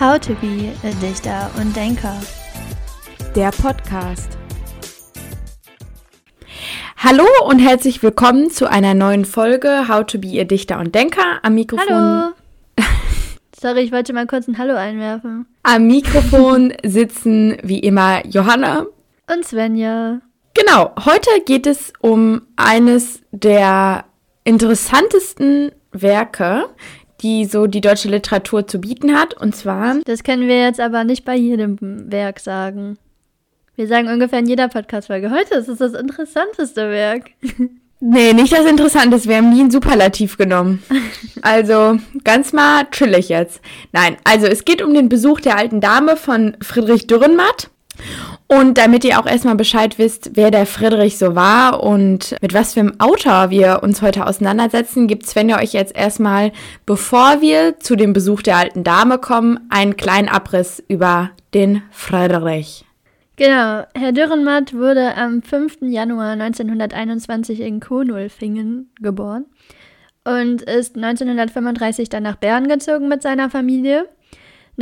[0.00, 2.18] How to be a Dichter und Denker.
[3.36, 4.38] Der Podcast.
[6.96, 11.40] Hallo und herzlich willkommen zu einer neuen Folge How to be a Dichter und Denker.
[11.42, 11.86] Am Mikrofon.
[11.90, 12.32] Hallo.
[13.60, 15.44] Sorry, ich wollte mal kurz ein Hallo einwerfen.
[15.64, 18.86] Am Mikrofon sitzen wie immer Johanna
[19.30, 20.22] und Svenja.
[20.54, 24.06] Genau, heute geht es um eines der
[24.44, 26.70] interessantesten Werke,
[27.20, 29.34] die so die deutsche Literatur zu bieten hat.
[29.34, 29.96] Und zwar.
[30.04, 31.78] Das können wir jetzt aber nicht bei jedem
[32.10, 32.98] Werk sagen.
[33.76, 35.30] Wir sagen ungefähr in jeder Podcast-Folge.
[35.30, 37.30] Heute ist es das interessanteste Werk.
[38.02, 39.22] Nee, nicht das Interessante.
[39.26, 40.82] Wir haben nie ein Superlativ genommen.
[41.42, 43.62] Also ganz mal chillig jetzt.
[43.92, 47.70] Nein, also es geht um den Besuch der alten Dame von Friedrich Dürrenmatt.
[48.46, 52.74] Und damit ihr auch erstmal Bescheid wisst, wer der Friedrich so war und mit was
[52.74, 56.52] für einem Autor wir uns heute auseinandersetzen, gibt Svenja euch jetzt erstmal,
[56.84, 62.84] bevor wir zu dem Besuch der alten Dame kommen, einen kleinen Abriss über den Friedrich.
[63.36, 65.78] Genau, Herr Dürrenmatt wurde am 5.
[65.82, 69.46] Januar 1921 in Konolfingen geboren
[70.24, 74.08] und ist 1935 dann nach Bern gezogen mit seiner Familie.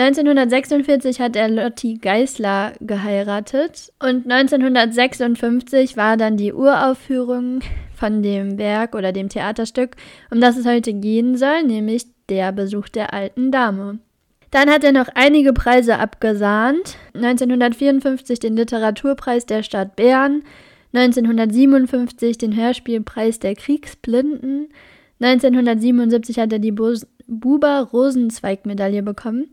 [0.01, 7.59] 1946 hat er Lotti Geisler geheiratet und 1956 war dann die Uraufführung
[7.95, 9.97] von dem Werk oder dem Theaterstück,
[10.31, 13.99] um das es heute gehen soll, nämlich der Besuch der alten Dame.
[14.53, 16.97] Dann hat er noch einige Preise abgesahnt.
[17.15, 20.45] 1954 den Literaturpreis der Stadt Bern,
[20.93, 24.69] 1957 den Hörspielpreis der Kriegsblinden,
[25.21, 29.49] 1977 hat er die Buber-Rosenzweig-Medaille bekommen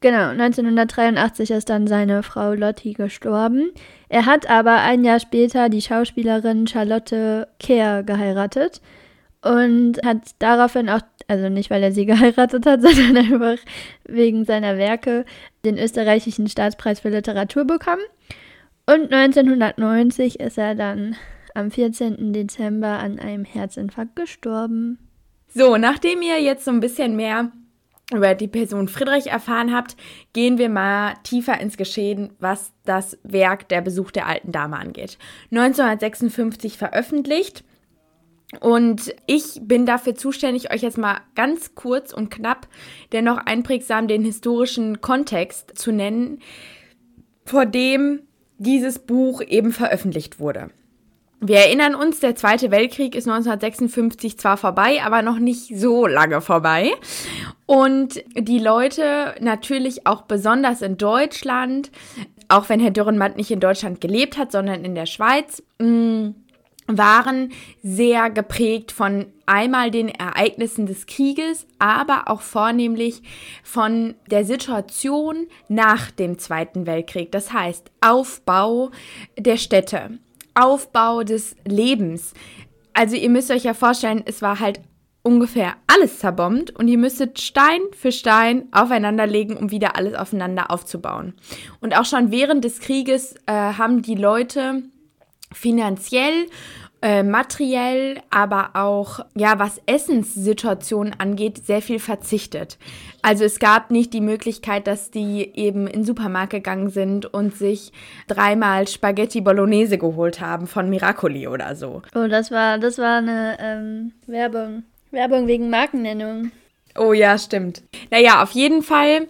[0.00, 3.70] Genau, 1983 ist dann seine Frau Lotti gestorben.
[4.08, 8.82] Er hat aber ein Jahr später die Schauspielerin Charlotte Kehr geheiratet
[9.42, 13.58] und hat daraufhin auch, also nicht weil er sie geheiratet hat, sondern einfach
[14.04, 15.24] wegen seiner Werke,
[15.64, 18.02] den österreichischen Staatspreis für Literatur bekommen.
[18.86, 21.16] Und 1990 ist er dann
[21.54, 22.34] am 14.
[22.34, 24.98] Dezember an einem Herzinfarkt gestorben.
[25.48, 27.50] So, nachdem ihr jetzt so ein bisschen mehr
[28.12, 29.96] über die Person Friedrich erfahren habt,
[30.32, 35.18] gehen wir mal tiefer ins Geschehen, was das Werk Der Besuch der alten Dame angeht.
[35.50, 37.64] 1956 veröffentlicht.
[38.60, 42.68] Und ich bin dafür zuständig, euch jetzt mal ganz kurz und knapp,
[43.10, 46.38] dennoch einprägsam den historischen Kontext zu nennen,
[47.44, 48.20] vor dem
[48.58, 50.70] dieses Buch eben veröffentlicht wurde.
[51.40, 56.40] Wir erinnern uns, der Zweite Weltkrieg ist 1956 zwar vorbei, aber noch nicht so lange
[56.40, 56.92] vorbei.
[57.66, 61.90] Und die Leute natürlich auch besonders in Deutschland,
[62.48, 66.30] auch wenn Herr Dürrenmatt nicht in Deutschland gelebt hat, sondern in der Schweiz, mm,
[66.86, 73.22] waren sehr geprägt von einmal den Ereignissen des Krieges, aber auch vornehmlich
[73.62, 77.32] von der Situation nach dem Zweiten Weltkrieg.
[77.32, 78.90] Das heißt Aufbau
[79.36, 80.18] der Städte,
[80.56, 82.32] Aufbau des Lebens.
[82.92, 84.80] Also ihr müsst euch ja vorstellen, es war halt
[85.22, 90.70] ungefähr alles zerbombt und ihr müsstet Stein für Stein aufeinander legen, um wieder alles aufeinander
[90.70, 91.34] aufzubauen.
[91.80, 94.84] Und auch schon während des Krieges äh, haben die Leute
[95.52, 96.46] finanziell
[97.02, 102.78] äh, materiell, aber auch, ja, was Essenssituationen angeht, sehr viel verzichtet.
[103.22, 107.54] Also es gab nicht die Möglichkeit, dass die eben in den Supermarkt gegangen sind und
[107.54, 107.92] sich
[108.28, 112.02] dreimal Spaghetti Bolognese geholt haben von Miracoli oder so.
[112.14, 114.84] Oh, das war, das war eine ähm, Werbung.
[115.10, 116.50] Werbung wegen Markennennung.
[116.98, 117.82] Oh ja, stimmt.
[118.10, 119.28] Naja, auf jeden Fall,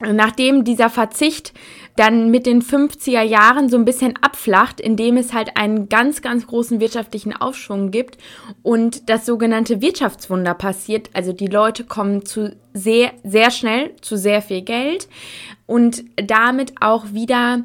[0.00, 1.54] nachdem dieser Verzicht
[1.96, 6.46] dann mit den 50er Jahren so ein bisschen abflacht, indem es halt einen ganz, ganz
[6.46, 8.18] großen wirtschaftlichen Aufschwung gibt
[8.62, 11.10] und das sogenannte Wirtschaftswunder passiert.
[11.12, 15.08] Also die Leute kommen zu sehr, sehr schnell zu sehr viel Geld
[15.66, 17.64] und damit auch wieder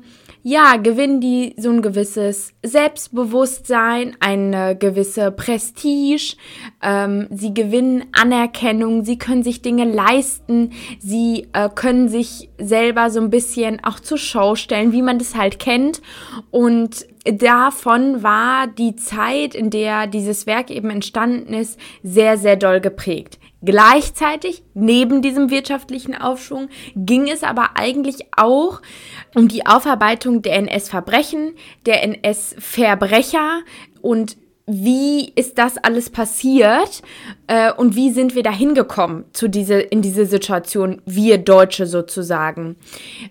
[0.49, 6.37] ja, gewinnen die so ein gewisses Selbstbewusstsein, eine gewisse Prestige,
[6.81, 13.21] ähm, sie gewinnen Anerkennung, sie können sich Dinge leisten, sie äh, können sich selber so
[13.21, 16.01] ein bisschen auch zur Show stellen, wie man das halt kennt.
[16.49, 22.81] Und davon war die Zeit, in der dieses Werk eben entstanden ist, sehr, sehr doll
[22.81, 23.37] geprägt.
[23.61, 28.81] Gleichzeitig, neben diesem wirtschaftlichen Aufschwung, ging es aber eigentlich auch
[29.35, 33.61] um die Aufarbeitung der NS-Verbrechen, der NS-Verbrecher
[34.01, 34.37] und
[34.71, 37.01] wie ist das alles passiert
[37.47, 42.75] äh, und wie sind wir da hingekommen diese, in diese Situation, wir Deutsche sozusagen.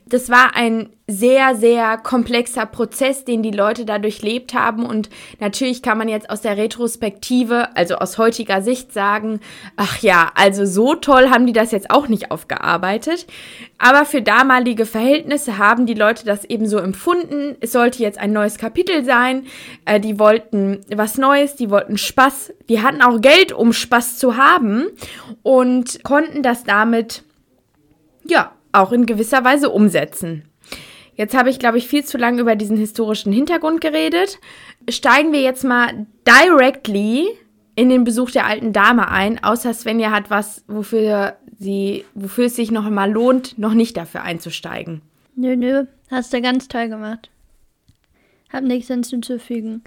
[0.06, 4.84] Das war ein sehr, sehr komplexer Prozess, den die Leute da durchlebt haben.
[4.84, 5.08] Und
[5.40, 9.40] natürlich kann man jetzt aus der Retrospektive, also aus heutiger Sicht sagen,
[9.76, 13.26] ach ja, also so toll haben die das jetzt auch nicht aufgearbeitet.
[13.78, 17.56] Aber für damalige Verhältnisse haben die Leute das eben so empfunden.
[17.60, 19.46] Es sollte jetzt ein neues Kapitel sein.
[19.86, 22.52] Äh, die wollten was Neues, die wollten Spaß.
[22.68, 24.88] Die hatten auch Geld, um Spaß zu haben
[25.42, 27.22] und konnten das damit,
[28.24, 30.44] ja, auch in gewisser Weise umsetzen.
[31.18, 34.38] Jetzt habe ich, glaube ich, viel zu lange über diesen historischen Hintergrund geredet.
[34.88, 37.26] Steigen wir jetzt mal directly
[37.74, 42.54] in den Besuch der alten Dame ein, außer Svenja hat was, wofür sie, wofür es
[42.54, 45.02] sich noch mal lohnt, noch nicht dafür einzusteigen.
[45.34, 47.30] Nö, nö, hast du ganz toll gemacht.
[48.52, 49.82] Hab nichts hinzuzufügen.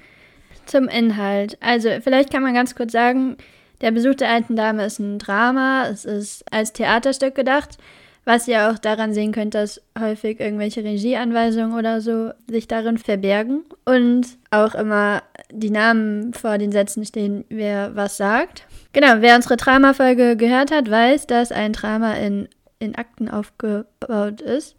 [0.65, 1.57] Zum Inhalt.
[1.61, 3.37] Also, vielleicht kann man ganz kurz sagen,
[3.79, 7.77] der Besuch der alten Dame ist ein Drama, es ist als Theaterstück gedacht.
[8.23, 13.63] Was ihr auch daran sehen könnt, dass häufig irgendwelche Regieanweisungen oder so sich darin verbergen
[13.83, 18.68] und auch immer die Namen vor den Sätzen stehen, wer was sagt.
[18.94, 22.47] Genau, wer unsere Drama-Folge gehört hat, weiß, dass ein Drama in,
[22.77, 24.75] in Akten aufgebaut ist.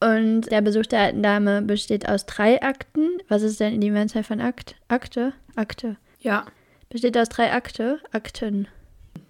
[0.00, 3.08] Und der Besuch der alten Dame besteht aus drei Akten.
[3.28, 4.76] Was ist denn die Mehrzahl von Akt?
[4.86, 5.32] Akte?
[5.56, 5.96] Akte.
[6.20, 6.46] Ja.
[6.88, 7.98] Besteht aus drei Akte?
[8.12, 8.68] Akten.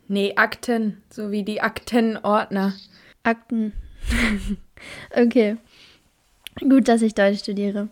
[0.09, 2.75] Nee, Akten, so wie die Aktenordner.
[3.23, 3.73] Akten.
[5.17, 5.57] okay.
[6.61, 7.89] Gut, dass ich Deutsch studiere.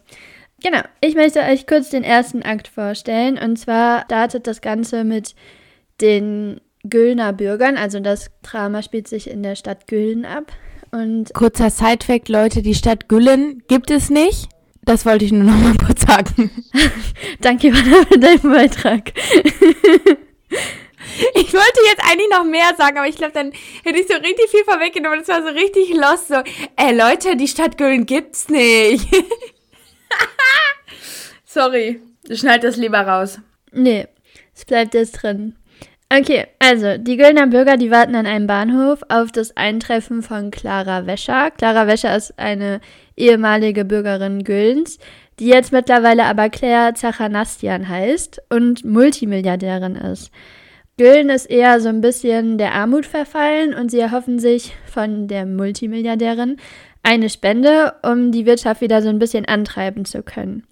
[0.63, 3.39] Genau, ich möchte euch kurz den ersten Akt vorstellen.
[3.39, 5.35] Und zwar startet das Ganze mit
[6.01, 7.77] den Güllner Bürgern.
[7.77, 10.53] Also das Drama spielt sich in der Stadt Güllen ab.
[10.93, 14.49] Und Kurzer Sidefact, Leute, die Stadt Güllen gibt es nicht.
[14.85, 16.51] Das wollte ich nur noch mal kurz sagen.
[17.41, 19.13] Danke für deinen Beitrag.
[21.35, 23.53] Ich wollte jetzt eigentlich noch mehr sagen, aber ich glaube, dann
[23.85, 25.21] hätte ich so richtig viel vorweggenommen.
[25.21, 26.29] Das war so richtig lost.
[26.29, 26.37] So,
[26.77, 29.07] ey Leute, die Stadt Güllen gibt's nicht.
[31.45, 32.01] Sorry,
[32.31, 33.39] schneid das lieber raus.
[33.73, 34.07] Nee,
[34.55, 35.57] es bleibt jetzt drin.
[36.09, 41.07] Okay, also die Güllner Bürger, die warten an einem Bahnhof auf das Eintreffen von Clara
[41.07, 41.51] Wäscher.
[41.51, 42.81] Clara Wäscher ist eine
[43.17, 44.99] ehemalige Bürgerin Güllens,
[45.41, 50.31] die jetzt mittlerweile aber Claire Zachanastian heißt und Multimilliardärin ist.
[50.99, 55.45] Güllen ist eher so ein bisschen der Armut verfallen und sie erhoffen sich von der
[55.45, 56.57] Multimilliardärin
[57.03, 60.65] eine Spende, um die Wirtschaft wieder so ein bisschen antreiben zu können.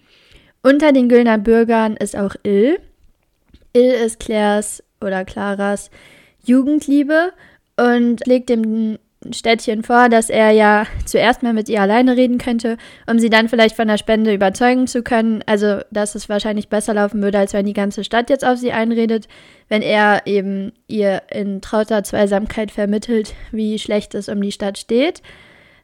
[0.62, 2.78] Unter den Güllner Bürgern ist auch Ill.
[3.74, 5.90] Ill ist Claires oder Claras
[6.42, 7.32] Jugendliebe
[7.76, 8.98] und legt dem
[9.32, 12.76] Städtchen vor, dass er ja zuerst mal mit ihr alleine reden könnte,
[13.10, 15.42] um sie dann vielleicht von der Spende überzeugen zu können.
[15.46, 18.72] Also, dass es wahrscheinlich besser laufen würde, als wenn die ganze Stadt jetzt auf sie
[18.72, 19.28] einredet,
[19.68, 25.22] wenn er eben ihr in trauter Zweisamkeit vermittelt, wie schlecht es um die Stadt steht.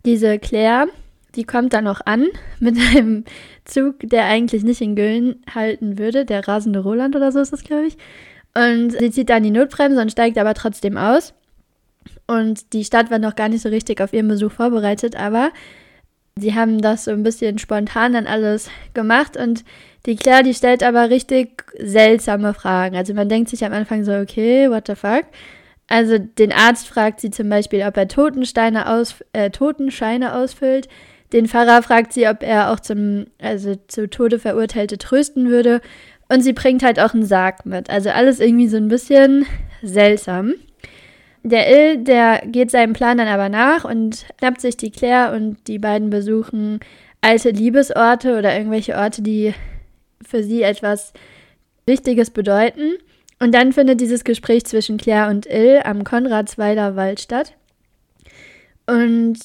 [0.05, 0.87] Diese Claire,
[1.35, 2.27] die kommt dann noch an
[2.59, 3.25] mit einem
[3.65, 7.65] Zug, der eigentlich nicht in Güllen halten würde, der rasende Roland oder so ist das,
[7.65, 7.97] glaube ich.
[8.55, 11.35] Und sie zieht dann die Notbremse und steigt aber trotzdem aus.
[12.31, 15.51] Und die Stadt war noch gar nicht so richtig auf ihren Besuch vorbereitet, aber
[16.37, 19.65] sie haben das so ein bisschen spontan dann alles gemacht und
[20.07, 22.95] die Claire, die stellt aber richtig seltsame Fragen.
[22.95, 25.25] Also man denkt sich am Anfang so, okay, what the fuck?
[25.89, 30.87] Also den Arzt fragt sie zum Beispiel, ob er Totensteine aus, äh, Totenscheine ausfüllt.
[31.33, 35.81] Den Pfarrer fragt sie, ob er auch zum, also zu Tode verurteilte trösten würde.
[36.29, 37.91] Und sie bringt halt auch einen Sarg mit.
[37.91, 39.47] Also alles irgendwie so ein bisschen
[39.83, 40.55] seltsam.
[41.43, 45.57] Der Ill, der geht seinem Plan dann aber nach und schnappt sich die Claire und
[45.69, 46.81] die beiden besuchen
[47.23, 49.55] alte Liebesorte oder irgendwelche Orte, die
[50.23, 51.13] für sie etwas
[51.87, 52.95] Wichtiges bedeuten.
[53.39, 57.55] Und dann findet dieses Gespräch zwischen Claire und Ill am Konradsweiler Wald statt.
[58.87, 59.39] Und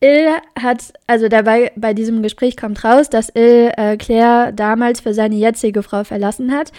[0.00, 5.12] Ill hat, also dabei bei diesem Gespräch kommt raus, dass Ill äh, Claire damals für
[5.12, 6.72] seine jetzige Frau verlassen hat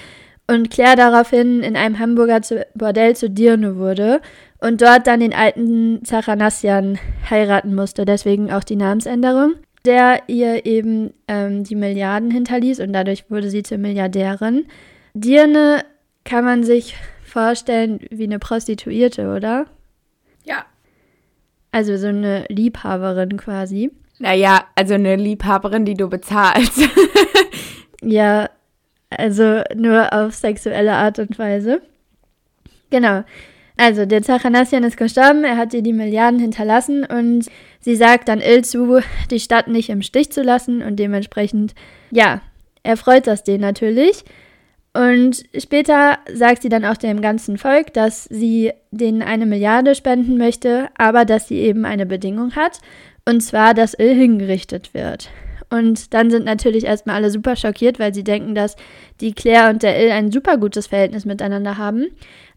[0.48, 4.22] und Claire daraufhin in einem Hamburger zu, Bordell zu Dirne wurde
[4.60, 9.56] und dort dann den alten Zachanassian heiraten musste, deswegen auch die Namensänderung,
[9.86, 14.68] der ihr eben ähm, die Milliarden hinterließ und dadurch wurde sie zur Milliardärin.
[15.14, 15.84] Dirne
[16.24, 19.66] kann man sich vorstellen wie eine Prostituierte, oder?
[20.44, 20.66] Ja.
[21.72, 23.92] Also so eine Liebhaberin quasi.
[24.20, 26.82] Naja, also eine Liebhaberin, die du bezahlst.
[28.04, 28.50] ja,
[29.16, 31.82] also nur auf sexuelle Art und Weise.
[32.90, 33.24] Genau.
[33.78, 37.46] Also, der Zachanassian ist gestorben, er hat ihr die Milliarden hinterlassen und
[37.80, 39.00] sie sagt dann Il zu,
[39.32, 41.74] die Stadt nicht im Stich zu lassen und dementsprechend,
[42.12, 42.42] ja,
[42.84, 44.24] er freut das den natürlich.
[44.94, 50.38] Und später sagt sie dann auch dem ganzen Volk, dass sie denen eine Milliarde spenden
[50.38, 52.80] möchte, aber dass sie eben eine Bedingung hat.
[53.28, 55.30] Und zwar, dass Il hingerichtet wird.
[55.72, 58.76] Und dann sind natürlich erstmal alle super schockiert, weil sie denken, dass
[59.22, 62.08] die Claire und der Il ein super gutes Verhältnis miteinander haben.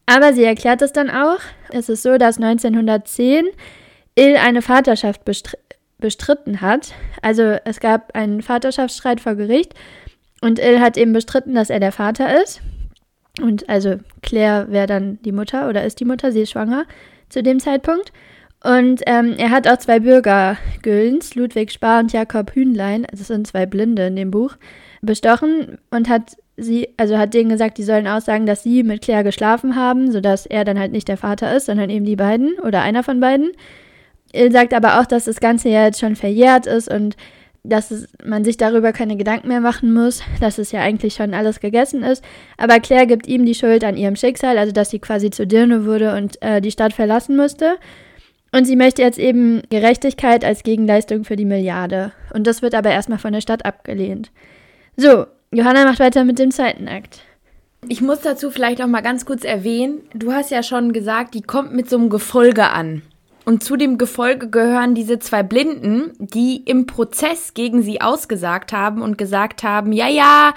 [0.05, 1.39] Aber sie erklärt es dann auch.
[1.71, 3.47] Es ist so, dass 1910
[4.17, 5.57] Il eine Vaterschaft bestr
[5.99, 6.93] bestritten hat.
[7.23, 9.75] Also es gab einen Vaterschaftsstreit vor Gericht
[10.43, 12.61] und Il hat eben bestritten, dass er der Vater ist.
[13.41, 16.85] Und also Claire wäre dann die Mutter oder ist die Mutter, sie ist schwanger
[17.29, 18.13] zu dem Zeitpunkt.
[18.65, 23.47] Und ähm, er hat auch zwei Bürger, Güllens, Ludwig Spar und Jakob Hühnlein, das sind
[23.47, 24.57] zwei Blinde in dem Buch,
[25.03, 29.23] bestochen und hat sie, also hat denen gesagt, die sollen aussagen, dass sie mit Claire
[29.23, 32.81] geschlafen haben, sodass er dann halt nicht der Vater ist, sondern eben die beiden oder
[32.81, 33.51] einer von beiden.
[34.33, 37.17] Er sagt aber auch, dass das Ganze ja jetzt schon verjährt ist und
[37.65, 41.35] dass es, man sich darüber keine Gedanken mehr machen muss, dass es ja eigentlich schon
[41.35, 42.25] alles gegessen ist.
[42.57, 45.85] Aber Claire gibt ihm die Schuld an ihrem Schicksal, also dass sie quasi zur Dirne
[45.85, 47.77] wurde und äh, die Stadt verlassen musste.
[48.55, 52.13] Und sie möchte jetzt eben Gerechtigkeit als Gegenleistung für die Milliarde.
[52.33, 54.31] Und das wird aber erstmal von der Stadt abgelehnt.
[54.97, 57.23] So, Johanna macht weiter mit dem zweiten Akt.
[57.89, 61.43] Ich muss dazu vielleicht noch mal ganz kurz erwähnen, du hast ja schon gesagt, die
[61.43, 63.03] kommt mit so einem Gefolge an.
[63.45, 69.03] Und zu dem Gefolge gehören diese zwei Blinden, die im Prozess gegen sie ausgesagt haben
[69.03, 70.55] und gesagt haben, ja, ja,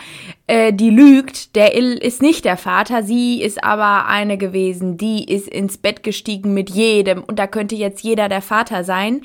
[0.48, 5.26] äh, die lügt, der Ill ist nicht der Vater, sie ist aber eine gewesen, die
[5.26, 9.22] ist ins Bett gestiegen mit jedem und da könnte jetzt jeder der Vater sein.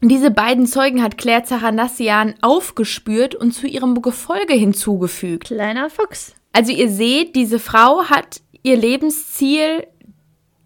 [0.00, 5.44] Diese beiden Zeugen hat Claire Zachanassian aufgespürt und zu ihrem Gefolge hinzugefügt.
[5.44, 6.34] Kleiner Fuchs.
[6.52, 9.86] Also ihr seht, diese Frau hat ihr Lebensziel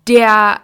[0.08, 0.60] der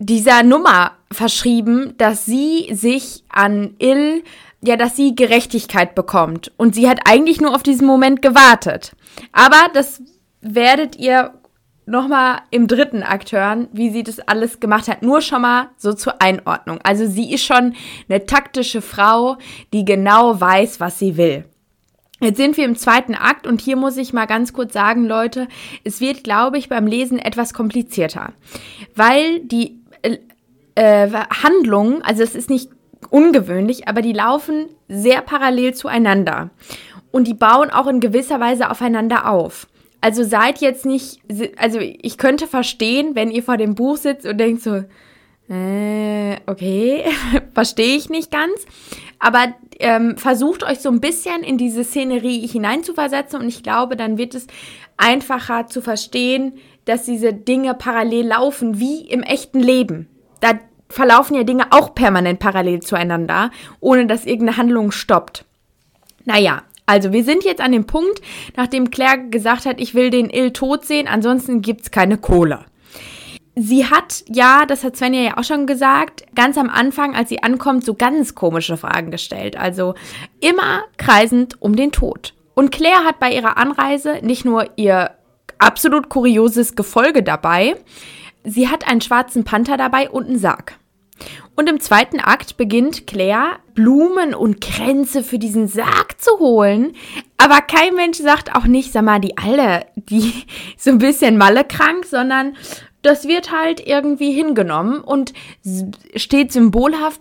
[0.00, 4.24] dieser Nummer verschrieben, dass sie sich an Ill,
[4.62, 6.50] ja, dass sie Gerechtigkeit bekommt.
[6.56, 8.92] Und sie hat eigentlich nur auf diesen Moment gewartet.
[9.32, 10.02] Aber das
[10.40, 11.34] werdet ihr
[11.84, 15.02] nochmal im dritten Akt hören, wie sie das alles gemacht hat.
[15.02, 16.78] Nur schon mal so zur Einordnung.
[16.82, 17.74] Also sie ist schon
[18.08, 19.36] eine taktische Frau,
[19.72, 21.44] die genau weiß, was sie will.
[22.22, 25.48] Jetzt sind wir im zweiten Akt und hier muss ich mal ganz kurz sagen, Leute,
[25.84, 28.34] es wird, glaube ich, beim Lesen etwas komplizierter,
[28.94, 29.79] weil die
[30.74, 32.70] äh, Handlungen, also es ist nicht
[33.10, 36.50] ungewöhnlich, aber die laufen sehr parallel zueinander.
[37.10, 39.66] Und die bauen auch in gewisser Weise aufeinander auf.
[40.00, 41.20] Also seid jetzt nicht,
[41.56, 44.84] also ich könnte verstehen, wenn ihr vor dem Buch sitzt und denkt so,
[45.50, 47.04] äh, okay,
[47.54, 48.64] verstehe ich nicht ganz.
[49.18, 54.16] Aber ähm, versucht euch so ein bisschen in diese Szenerie hineinzuversetzen und ich glaube, dann
[54.16, 54.46] wird es
[54.96, 60.08] einfacher zu verstehen, dass diese Dinge parallel laufen, wie im echten Leben.
[60.40, 65.44] Da verlaufen ja Dinge auch permanent parallel zueinander, ohne dass irgendeine Handlung stoppt.
[66.24, 68.20] Naja, also wir sind jetzt an dem Punkt,
[68.56, 72.64] nachdem Claire gesagt hat, ich will den Ill tot sehen, ansonsten gibt's keine Kohle.
[73.54, 77.42] Sie hat ja, das hat Svenja ja auch schon gesagt, ganz am Anfang, als sie
[77.42, 79.56] ankommt, so ganz komische Fragen gestellt.
[79.56, 79.94] Also
[80.40, 82.34] immer kreisend um den Tod.
[82.54, 85.12] Und Claire hat bei ihrer Anreise nicht nur ihr
[85.58, 87.76] absolut kurioses Gefolge dabei.
[88.44, 90.78] Sie hat einen schwarzen Panther dabei und einen Sarg.
[91.54, 96.92] Und im zweiten Akt beginnt Claire, Blumen und Kränze für diesen Sarg zu holen.
[97.36, 100.32] Aber kein Mensch sagt auch nicht, sag mal, die alle, die
[100.78, 102.56] so ein bisschen mallekrank, sondern
[103.02, 105.32] das wird halt irgendwie hingenommen und
[106.16, 107.20] steht symbolhaft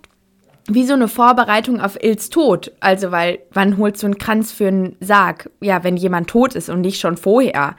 [0.68, 2.72] wie so eine Vorbereitung auf Ills Tod.
[2.80, 5.50] Also, weil wann holst du einen Kranz für einen Sarg?
[5.62, 7.76] Ja, wenn jemand tot ist und nicht schon vorher.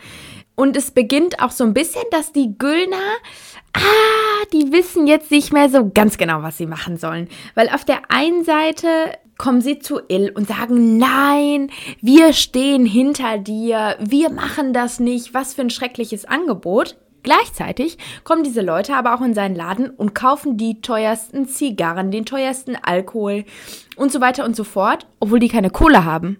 [0.60, 3.16] Und es beginnt auch so ein bisschen, dass die Güllner,
[3.72, 7.28] ah, die wissen jetzt nicht mehr so ganz genau, was sie machen sollen.
[7.54, 8.88] Weil auf der einen Seite
[9.38, 11.70] kommen sie zu Ill und sagen, nein,
[12.02, 16.98] wir stehen hinter dir, wir machen das nicht, was für ein schreckliches Angebot.
[17.22, 22.26] Gleichzeitig kommen diese Leute aber auch in seinen Laden und kaufen die teuersten Zigarren, den
[22.26, 23.46] teuersten Alkohol
[23.96, 26.36] und so weiter und so fort, obwohl die keine Kohle haben.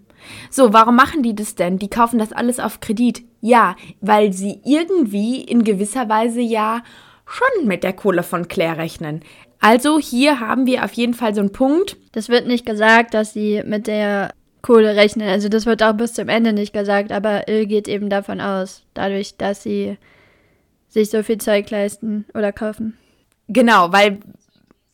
[0.51, 1.79] So, warum machen die das denn?
[1.79, 3.23] Die kaufen das alles auf Kredit.
[3.41, 6.83] Ja, weil sie irgendwie in gewisser Weise ja
[7.25, 9.21] schon mit der Kohle von Claire rechnen.
[9.59, 11.97] Also hier haben wir auf jeden Fall so einen Punkt.
[12.13, 15.27] Das wird nicht gesagt, dass sie mit der Kohle rechnen.
[15.27, 18.83] Also das wird auch bis zum Ende nicht gesagt, aber Il geht eben davon aus,
[18.93, 19.97] dadurch, dass sie
[20.87, 22.97] sich so viel Zeug leisten oder kaufen.
[23.47, 24.19] Genau, weil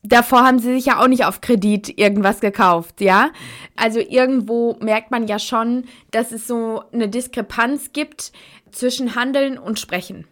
[0.07, 3.29] davor haben sie sich ja auch nicht auf Kredit irgendwas gekauft, ja?
[3.75, 8.31] Also irgendwo merkt man ja schon, dass es so eine Diskrepanz gibt
[8.71, 10.27] zwischen Handeln und Sprechen.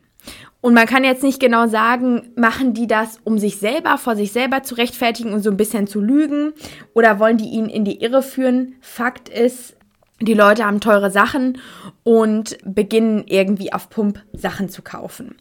[0.62, 4.32] Und man kann jetzt nicht genau sagen, machen die das, um sich selber, vor sich
[4.32, 6.54] selber zu rechtfertigen und so ein bisschen zu lügen?
[6.96, 8.74] Oder wollen die ihn in die Irre führen?
[8.82, 9.76] Fakt ist,
[10.22, 11.60] die Leute haben teure Sachen
[12.04, 15.36] und beginnen irgendwie auf Pump Sachen zu kaufen.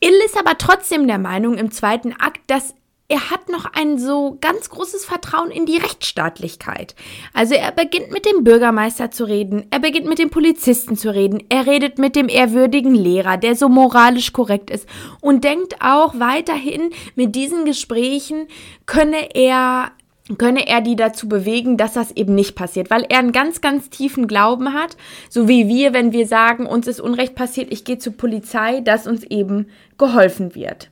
[0.00, 2.74] Ill ist aber trotzdem der Meinung im zweiten Akt, dass
[3.08, 6.94] er hat noch ein so ganz großes Vertrauen in die Rechtsstaatlichkeit.
[7.34, 11.42] Also er beginnt mit dem Bürgermeister zu reden, er beginnt mit dem Polizisten zu reden,
[11.50, 14.88] er redet mit dem ehrwürdigen Lehrer, der so moralisch korrekt ist
[15.20, 18.46] und denkt auch weiterhin, mit diesen Gesprächen
[18.86, 19.92] könne er
[20.38, 23.90] könne er die dazu bewegen, dass das eben nicht passiert, weil er einen ganz, ganz
[23.90, 24.96] tiefen Glauben hat,
[25.28, 29.06] so wie wir, wenn wir sagen, uns ist Unrecht passiert, ich gehe zur Polizei, dass
[29.06, 29.66] uns eben
[29.98, 30.88] geholfen wird.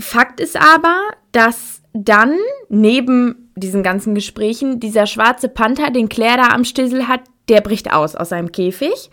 [0.00, 0.98] Fakt ist aber,
[1.38, 2.36] dass dann
[2.68, 7.92] neben diesen ganzen Gesprächen dieser schwarze Panther, den Claire da am Stissel hat, der bricht
[7.92, 9.08] aus aus seinem Käfig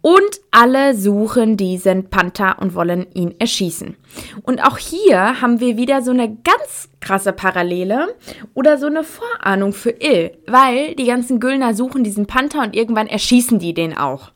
[0.00, 3.94] und alle suchen diesen Panther und wollen ihn erschießen.
[4.42, 8.16] Und auch hier haben wir wieder so eine ganz krasse Parallele
[8.54, 13.06] oder so eine Vorahnung für Ill, weil die ganzen Güllner suchen diesen Panther und irgendwann
[13.06, 14.32] erschießen die den auch.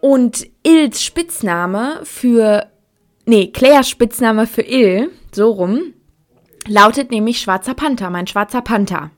[0.00, 2.66] Und Ills Spitzname für
[3.24, 5.94] nee, Claires Spitzname für Ill, so rum,
[6.66, 9.10] lautet nämlich Schwarzer Panther, mein Schwarzer Panther.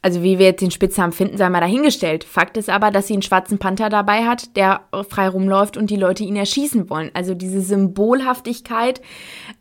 [0.00, 2.22] Also wie wir jetzt den Spitznamen finden, sei mal dahingestellt.
[2.22, 5.96] Fakt ist aber, dass sie einen schwarzen Panther dabei hat, der frei rumläuft und die
[5.96, 7.10] Leute ihn erschießen wollen.
[7.14, 9.00] Also diese Symbolhaftigkeit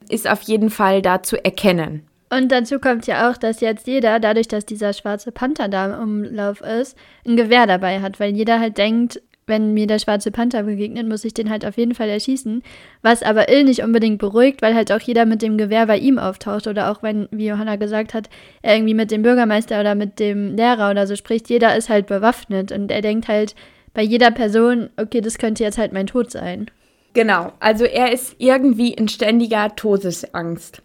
[0.09, 2.07] ist auf jeden Fall da zu erkennen.
[2.29, 6.25] Und dazu kommt ja auch, dass jetzt jeder, dadurch, dass dieser schwarze Panther da im
[6.25, 10.63] Umlauf ist, ein Gewehr dabei hat, weil jeder halt denkt, wenn mir der schwarze Panther
[10.63, 12.61] begegnet, muss ich den halt auf jeden Fall erschießen.
[13.01, 16.19] Was aber Ill nicht unbedingt beruhigt, weil halt auch jeder mit dem Gewehr bei ihm
[16.19, 16.67] auftaucht.
[16.67, 18.29] Oder auch wenn, wie Johanna gesagt hat,
[18.61, 22.07] er irgendwie mit dem Bürgermeister oder mit dem Lehrer oder so spricht, jeder ist halt
[22.07, 22.71] bewaffnet.
[22.71, 23.55] Und er denkt halt
[23.93, 26.69] bei jeder Person, okay, das könnte jetzt halt mein Tod sein.
[27.13, 30.83] Genau, also er ist irgendwie in ständiger Todesangst.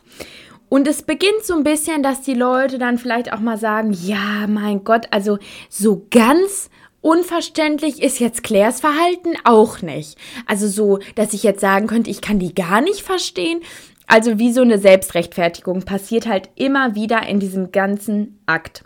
[0.70, 4.46] Und es beginnt so ein bisschen, dass die Leute dann vielleicht auch mal sagen, ja,
[4.48, 5.36] mein Gott, also
[5.68, 6.70] so ganz
[7.02, 10.16] Unverständlich ist jetzt Claires Verhalten auch nicht.
[10.46, 13.60] Also so, dass ich jetzt sagen könnte, ich kann die gar nicht verstehen.
[14.06, 18.84] Also wie so eine Selbstrechtfertigung passiert halt immer wieder in diesem ganzen Akt.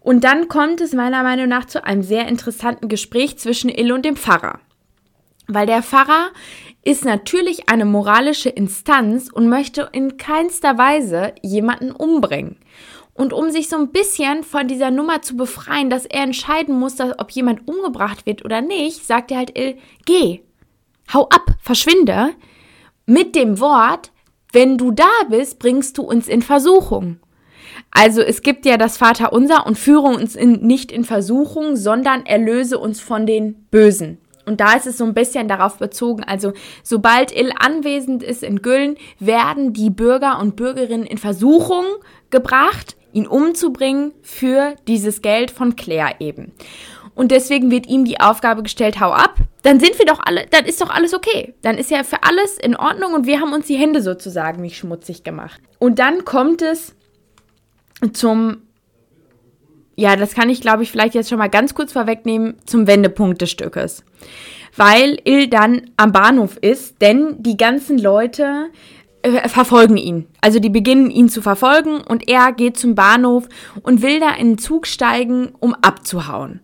[0.00, 4.06] Und dann kommt es meiner Meinung nach zu einem sehr interessanten Gespräch zwischen Ill und
[4.06, 4.60] dem Pfarrer.
[5.46, 6.30] Weil der Pfarrer
[6.82, 12.56] ist natürlich eine moralische Instanz und möchte in keinster Weise jemanden umbringen.
[13.20, 16.96] Und um sich so ein bisschen von dieser Nummer zu befreien, dass er entscheiden muss,
[16.96, 20.40] dass, ob jemand umgebracht wird oder nicht, sagt er halt, Il, geh,
[21.12, 22.30] hau ab, verschwinde,
[23.04, 24.10] mit dem Wort,
[24.54, 27.20] wenn du da bist, bringst du uns in Versuchung.
[27.90, 32.78] Also es gibt ja das Vaterunser und führe uns in, nicht in Versuchung, sondern erlöse
[32.78, 34.16] uns von den Bösen.
[34.46, 38.62] Und da ist es so ein bisschen darauf bezogen, also sobald Il anwesend ist in
[38.62, 41.84] Güllen, werden die Bürger und Bürgerinnen in Versuchung
[42.30, 46.52] gebracht ihn umzubringen für dieses Geld von Claire eben.
[47.14, 50.64] Und deswegen wird ihm die Aufgabe gestellt, hau ab, dann sind wir doch alle, dann
[50.64, 51.54] ist doch alles okay.
[51.62, 54.78] Dann ist ja für alles in Ordnung und wir haben uns die Hände sozusagen nicht
[54.78, 55.60] schmutzig gemacht.
[55.78, 56.94] Und dann kommt es
[58.12, 58.62] zum,
[59.96, 63.42] ja, das kann ich glaube ich vielleicht jetzt schon mal ganz kurz vorwegnehmen, zum Wendepunkt
[63.42, 64.04] des Stückes.
[64.76, 68.70] Weil Il dann am Bahnhof ist, denn die ganzen Leute
[69.22, 70.26] äh, verfolgen ihn.
[70.40, 73.48] Also die beginnen ihn zu verfolgen und er geht zum Bahnhof
[73.82, 76.60] und will da in den Zug steigen, um abzuhauen.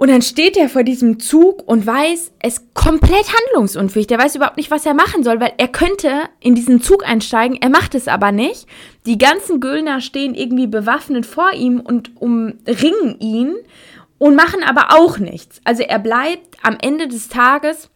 [0.00, 4.06] Und dann steht er vor diesem Zug und weiß, er ist komplett handlungsunfähig.
[4.06, 7.58] Der weiß überhaupt nicht, was er machen soll, weil er könnte in diesen Zug einsteigen,
[7.60, 8.66] er macht es aber nicht.
[9.04, 13.56] Die ganzen Güllner stehen irgendwie bewaffnet vor ihm und umringen ihn
[14.16, 15.60] und machen aber auch nichts.
[15.64, 17.90] Also er bleibt am Ende des Tages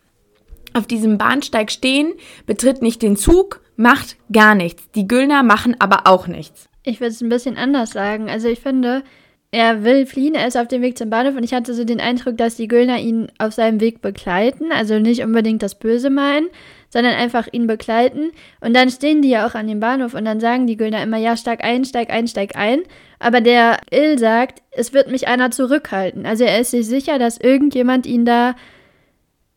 [0.74, 2.12] auf diesem Bahnsteig stehen,
[2.46, 4.90] betritt nicht den Zug, macht gar nichts.
[4.94, 6.68] Die Güllner machen aber auch nichts.
[6.82, 8.28] Ich würde es ein bisschen anders sagen.
[8.28, 9.02] Also ich finde,
[9.50, 12.00] er will fliehen, er ist auf dem Weg zum Bahnhof und ich hatte so den
[12.00, 14.72] Eindruck, dass die Güllner ihn auf seinem Weg begleiten.
[14.72, 16.48] Also nicht unbedingt das Böse meinen,
[16.88, 18.32] sondern einfach ihn begleiten.
[18.60, 21.18] Und dann stehen die ja auch an dem Bahnhof und dann sagen die Güllner immer,
[21.18, 22.82] ja, steig ein, steig ein, steig ein.
[23.20, 26.26] Aber der Ill sagt, es wird mich einer zurückhalten.
[26.26, 28.56] Also er ist sich sicher, dass irgendjemand ihn da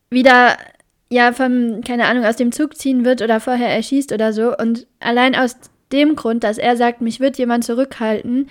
[0.10, 0.58] wieder
[1.10, 4.56] ja, vom, keine Ahnung, aus dem Zug ziehen wird oder vorher erschießt oder so.
[4.56, 5.56] Und allein aus
[5.92, 8.50] dem Grund, dass er sagt, mich wird jemand zurückhalten,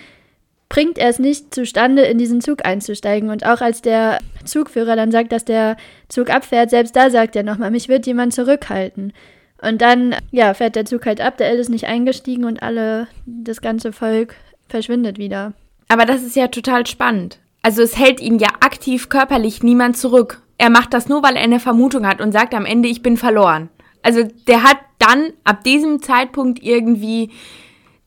[0.69, 3.29] bringt er es nicht zustande, in diesen Zug einzusteigen.
[3.29, 5.77] Und auch als der Zugführer dann sagt, dass der
[6.09, 9.13] Zug abfährt, selbst da sagt er nochmal, mich wird jemand zurückhalten.
[9.61, 13.07] Und dann, ja, fährt der Zug halt ab, der L ist nicht eingestiegen und alle,
[13.25, 14.35] das ganze Volk
[14.67, 15.53] verschwindet wieder.
[15.87, 17.39] Aber das ist ja total spannend.
[17.61, 21.43] Also es hält ihn ja aktiv körperlich niemand zurück er macht das nur, weil er
[21.43, 23.69] eine Vermutung hat und sagt am Ende, ich bin verloren.
[24.01, 27.31] Also der hat dann ab diesem Zeitpunkt irgendwie,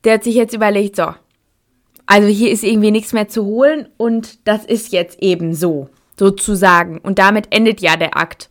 [0.03, 1.13] der hat sich jetzt überlegt, so,
[2.05, 6.97] also hier ist irgendwie nichts mehr zu holen und das ist jetzt eben so, sozusagen.
[6.97, 8.49] Und damit endet ja der Akt.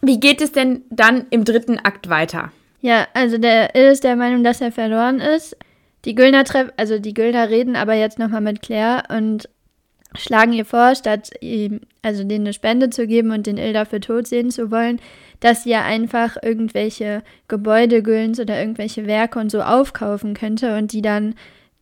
[0.00, 2.52] Wie geht es denn dann im dritten Akt weiter?
[2.80, 5.56] Ja, also der ist der Meinung, dass er verloren ist.
[6.04, 9.48] Die Güllner treffen, also die Güllner reden aber jetzt nochmal mit Claire und
[10.14, 14.00] schlagen ihr vor, statt ihm, also denen eine Spende zu geben und den Il dafür
[14.00, 15.00] tot sehen zu wollen,
[15.40, 20.92] dass sie ja einfach irgendwelche Gebäude Güllens oder irgendwelche Werke und so aufkaufen könnte und
[20.92, 21.34] die dann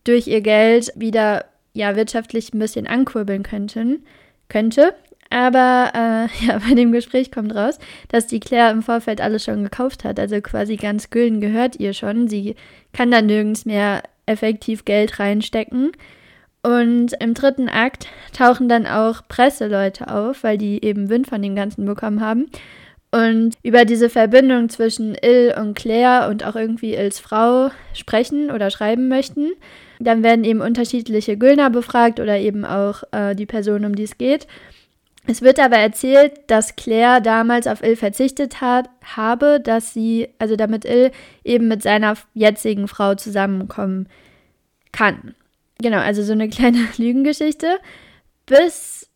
[0.03, 4.03] durch ihr Geld wieder ja wirtschaftlich ein bisschen ankurbeln könnten,
[4.49, 4.93] könnte.
[5.29, 9.63] Aber äh, ja, bei dem Gespräch kommt raus, dass die Claire im Vorfeld alles schon
[9.63, 10.19] gekauft hat.
[10.19, 12.27] Also quasi ganz Gülden gehört ihr schon.
[12.27, 12.55] Sie
[12.93, 15.91] kann da nirgends mehr effektiv Geld reinstecken.
[16.65, 21.55] Und im dritten Akt tauchen dann auch Presseleute auf, weil die eben Wind von dem
[21.55, 22.47] Ganzen bekommen haben.
[23.11, 28.71] Und über diese Verbindung zwischen Il und Claire und auch irgendwie Ils Frau sprechen oder
[28.71, 29.51] schreiben möchten.
[29.99, 34.17] Dann werden eben unterschiedliche Güllner befragt oder eben auch äh, die Person, um die es
[34.17, 34.47] geht.
[35.27, 40.55] Es wird aber erzählt, dass Claire damals auf Il verzichtet hat, habe, dass sie, also
[40.55, 41.11] damit Il
[41.43, 44.09] eben mit seiner jetzigen Frau zusammenkommen
[44.91, 45.35] kann.
[45.81, 47.79] Genau, also so eine kleine Lügengeschichte.
[48.45, 49.09] Bis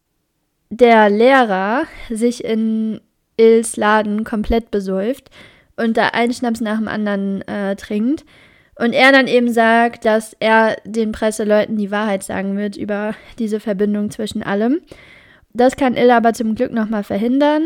[0.70, 3.02] der Lehrer sich in
[3.38, 5.30] Ils Laden komplett besäuft
[5.78, 8.26] und da einen Schnaps nach dem anderen äh, trinkt.
[8.76, 13.60] Und er dann eben sagt, dass er den Presseleuten die Wahrheit sagen wird über diese
[13.60, 14.80] Verbindung zwischen allem.
[15.54, 17.64] Das kann Il aber zum Glück nochmal verhindern.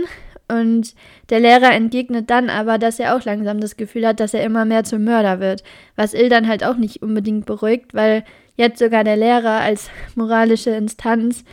[0.48, 0.96] Und
[1.30, 4.66] der Lehrer entgegnet dann aber, dass er auch langsam das Gefühl hat, dass er immer
[4.66, 5.64] mehr zum Mörder wird.
[5.96, 8.24] Was Il dann halt auch nicht unbedingt beruhigt, weil
[8.56, 11.44] jetzt sogar der Lehrer als moralische Instanz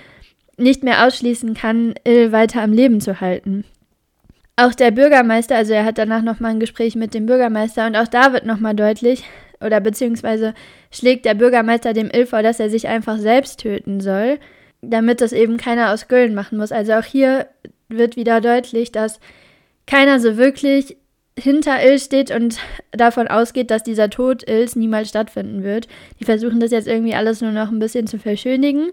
[0.56, 3.64] nicht mehr ausschließen kann, Il weiter am Leben zu halten.
[4.56, 8.08] Auch der Bürgermeister, also er hat danach nochmal ein Gespräch mit dem Bürgermeister und auch
[8.08, 9.24] da wird nochmal deutlich,
[9.62, 10.54] oder beziehungsweise
[10.90, 14.38] schlägt der Bürgermeister dem Il vor, dass er sich einfach selbst töten soll
[14.82, 16.72] damit das eben keiner aus Köln machen muss.
[16.72, 17.46] Also auch hier
[17.88, 19.20] wird wieder deutlich, dass
[19.86, 20.96] keiner so wirklich
[21.42, 22.58] hinter Il steht und
[22.92, 25.88] davon ausgeht, dass dieser Tod Ils niemals stattfinden wird.
[26.18, 28.90] Die versuchen das jetzt irgendwie alles nur noch ein bisschen zu verschönigen.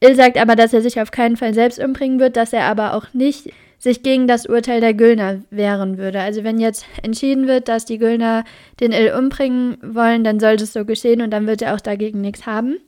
[0.00, 2.94] Il sagt aber, dass er sich auf keinen Fall selbst umbringen wird, dass er aber
[2.94, 6.20] auch nicht sich gegen das Urteil der Güllner wehren würde.
[6.20, 8.44] Also wenn jetzt entschieden wird, dass die Güllner
[8.80, 12.20] den Il umbringen wollen, dann soll das so geschehen und dann wird er auch dagegen
[12.20, 12.78] nichts haben.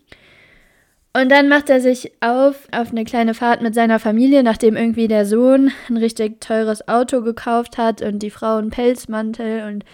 [1.12, 5.08] Und dann macht er sich auf auf eine kleine Fahrt mit seiner Familie, nachdem irgendwie
[5.08, 9.84] der Sohn ein richtig teures Auto gekauft hat und die Frau einen Pelzmantel und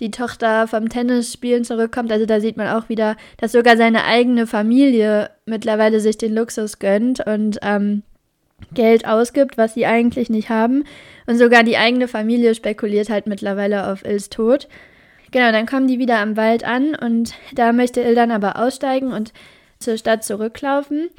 [0.00, 2.10] die Tochter vom Tennisspielen zurückkommt.
[2.10, 6.80] Also da sieht man auch wieder, dass sogar seine eigene Familie mittlerweile sich den Luxus
[6.80, 8.02] gönnt und ähm,
[8.72, 10.84] Geld ausgibt, was sie eigentlich nicht haben.
[11.26, 14.68] Und sogar die eigene Familie spekuliert halt mittlerweile auf Ils Tod.
[15.30, 19.12] Genau, dann kommen die wieder am Wald an und da möchte Il dann aber aussteigen
[19.12, 19.32] und
[19.78, 21.10] zur Stadt zurücklaufen.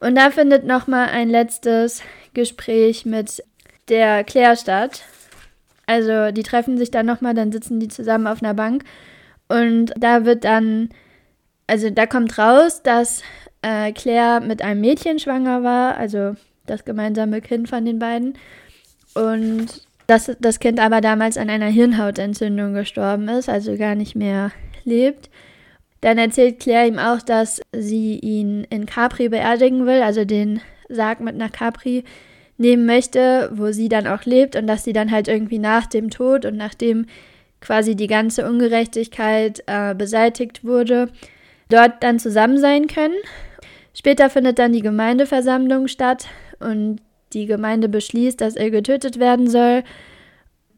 [0.00, 2.02] Und da findet nochmal ein letztes
[2.34, 3.42] Gespräch mit
[3.88, 5.02] der Claire statt.
[5.86, 8.84] Also die treffen sich dann nochmal, dann sitzen die zusammen auf einer Bank.
[9.48, 10.90] Und da wird dann,
[11.66, 13.22] also da kommt raus, dass
[13.62, 16.34] äh, Claire mit einem Mädchen schwanger war, also
[16.66, 18.34] das gemeinsame Kind von den beiden.
[19.14, 24.52] Und dass das Kind aber damals an einer Hirnhautentzündung gestorben ist, also gar nicht mehr
[24.84, 25.30] lebt.
[26.00, 31.20] Dann erzählt Claire ihm auch, dass sie ihn in Capri beerdigen will, also den Sarg
[31.20, 32.04] mit nach Capri
[32.58, 36.10] nehmen möchte, wo sie dann auch lebt und dass sie dann halt irgendwie nach dem
[36.10, 37.06] Tod und nachdem
[37.60, 41.08] quasi die ganze Ungerechtigkeit äh, beseitigt wurde,
[41.68, 43.16] dort dann zusammen sein können.
[43.94, 46.26] Später findet dann die Gemeindeversammlung statt
[46.60, 47.00] und
[47.32, 49.82] die Gemeinde beschließt, dass er getötet werden soll.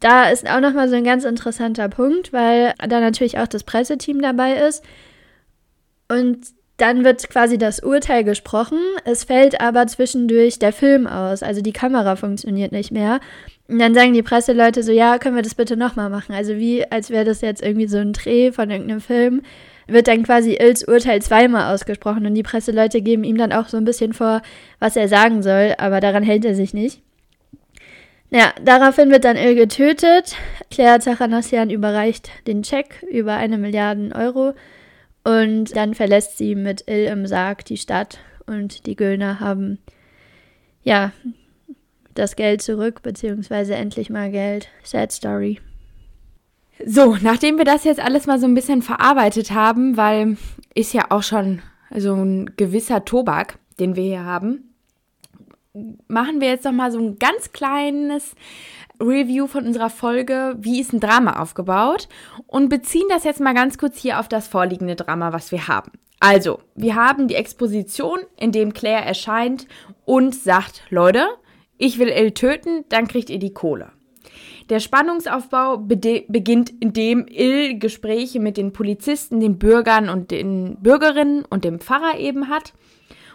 [0.01, 4.23] Da ist auch nochmal so ein ganz interessanter Punkt, weil da natürlich auch das Presseteam
[4.23, 4.85] dabei ist.
[6.09, 6.39] Und
[6.79, 8.79] dann wird quasi das Urteil gesprochen.
[9.05, 13.21] Es fällt aber zwischendurch der Film aus, also die Kamera funktioniert nicht mehr.
[13.67, 16.35] Und dann sagen die Presseleute so, ja, können wir das bitte nochmal machen?
[16.35, 19.43] Also wie, als wäre das jetzt irgendwie so ein Dreh von irgendeinem Film,
[19.89, 23.77] wird dann quasi Ills Urteil zweimal ausgesprochen und die Presseleute geben ihm dann auch so
[23.77, 24.43] ein bisschen vor,
[24.79, 27.03] was er sagen soll, aber daran hält er sich nicht.
[28.31, 30.37] Ja, daraufhin wird dann Il getötet.
[30.71, 34.53] Claire Zachanassian überreicht den Scheck über eine Milliarde Euro
[35.25, 39.79] und dann verlässt sie mit Il im Sarg die Stadt und die Göllner haben
[40.83, 41.13] ja
[42.15, 44.69] das Geld zurück, beziehungsweise endlich mal Geld.
[44.83, 45.61] Sad Story.
[46.85, 50.37] So, nachdem wir das jetzt alles mal so ein bisschen verarbeitet haben, weil
[50.75, 51.61] ist ja auch schon
[51.95, 54.68] so ein gewisser Tobak, den wir hier haben,
[56.09, 58.35] machen wir jetzt noch mal so ein ganz kleines
[59.01, 62.09] Review von unserer Folge, wie ist ein Drama aufgebaut
[62.47, 65.93] und beziehen das jetzt mal ganz kurz hier auf das vorliegende Drama, was wir haben.
[66.21, 69.69] Also, wir haben die Exposition, in dem Claire erscheint
[70.05, 71.27] und sagt, Leute,
[71.77, 73.93] ich will Elle töten, dann kriegt ihr die Kohle.
[74.69, 81.65] Der Spannungsaufbau beginnt, indem Ill Gespräche mit den Polizisten, den Bürgern und den Bürgerinnen und
[81.65, 82.75] dem Pfarrer eben hat.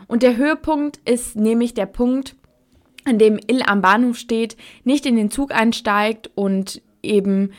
[0.08, 2.36] Und der Höhepunkt ist nämlich der Punkt,
[3.06, 7.52] an dem Ill am Bahnhof steht, nicht in den Zug einsteigt und eben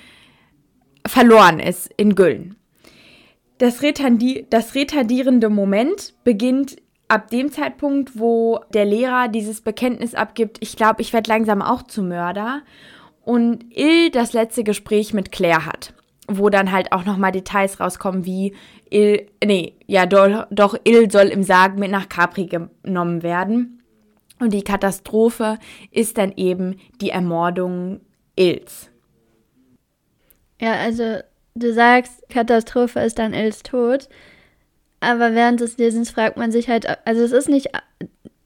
[1.07, 2.57] verloren ist in Güllen.
[3.59, 6.77] Das, retandi das retardierende Moment beginnt
[7.09, 11.83] ab dem Zeitpunkt, wo der Lehrer dieses Bekenntnis abgibt, ich glaube, ich werde langsam auch
[11.83, 12.63] zu Mörder.
[13.23, 15.94] Und Ill das letzte Gespräch mit Claire hat,
[16.29, 18.55] wo dann halt auch nochmal Details rauskommen, wie
[18.91, 23.83] Ill, nee, ja, doch, doch Ill soll im Sarg mit nach Capri genommen werden.
[24.41, 25.59] Und die Katastrophe
[25.91, 28.01] ist dann eben die Ermordung
[28.37, 28.91] Ills.
[30.61, 31.19] Ja, also
[31.55, 34.09] du sagst, Katastrophe ist dann Els Tod.
[35.01, 37.69] Aber während des Lesens fragt man sich halt, also es ist nicht,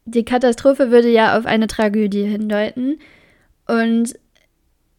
[0.04, 2.98] die Katastrophe würde ja auf eine Tragödie hindeuten.
[3.66, 4.18] Und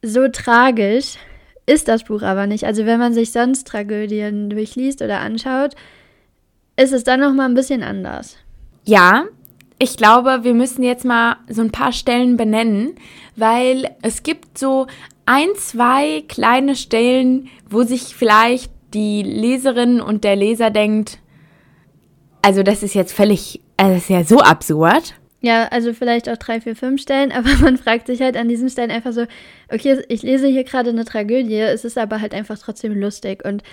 [0.02, 1.18] so tragisch
[1.70, 2.64] ist das Buch aber nicht.
[2.64, 5.76] Also wenn man sich sonst Tragödien durchliest oder anschaut,
[6.76, 8.38] ist es dann noch mal ein bisschen anders.
[8.86, 9.26] Ja,
[9.78, 12.96] ich glaube, wir müssen jetzt mal so ein paar Stellen benennen,
[13.36, 14.88] weil es gibt so
[15.26, 21.20] ein, zwei kleine Stellen, wo sich vielleicht die Leserin und der Leser denkt,
[22.42, 25.14] also das ist jetzt völlig, also das ist ja so absurd.
[25.42, 28.70] Ja, also vielleicht auch drei, vier, fünf Stellen, aber man fragt sich halt an diesen
[28.70, 29.26] Stellen einfach so,
[29.72, 33.64] okay, ich lese hier gerade eine Tragödie, es ist aber halt einfach trotzdem lustig und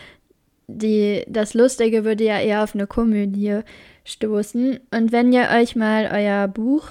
[0.68, 3.60] die, das Lustige würde ja eher auf eine Komödie
[4.04, 4.80] stoßen.
[4.90, 6.88] Und wenn ihr euch mal euer Buch,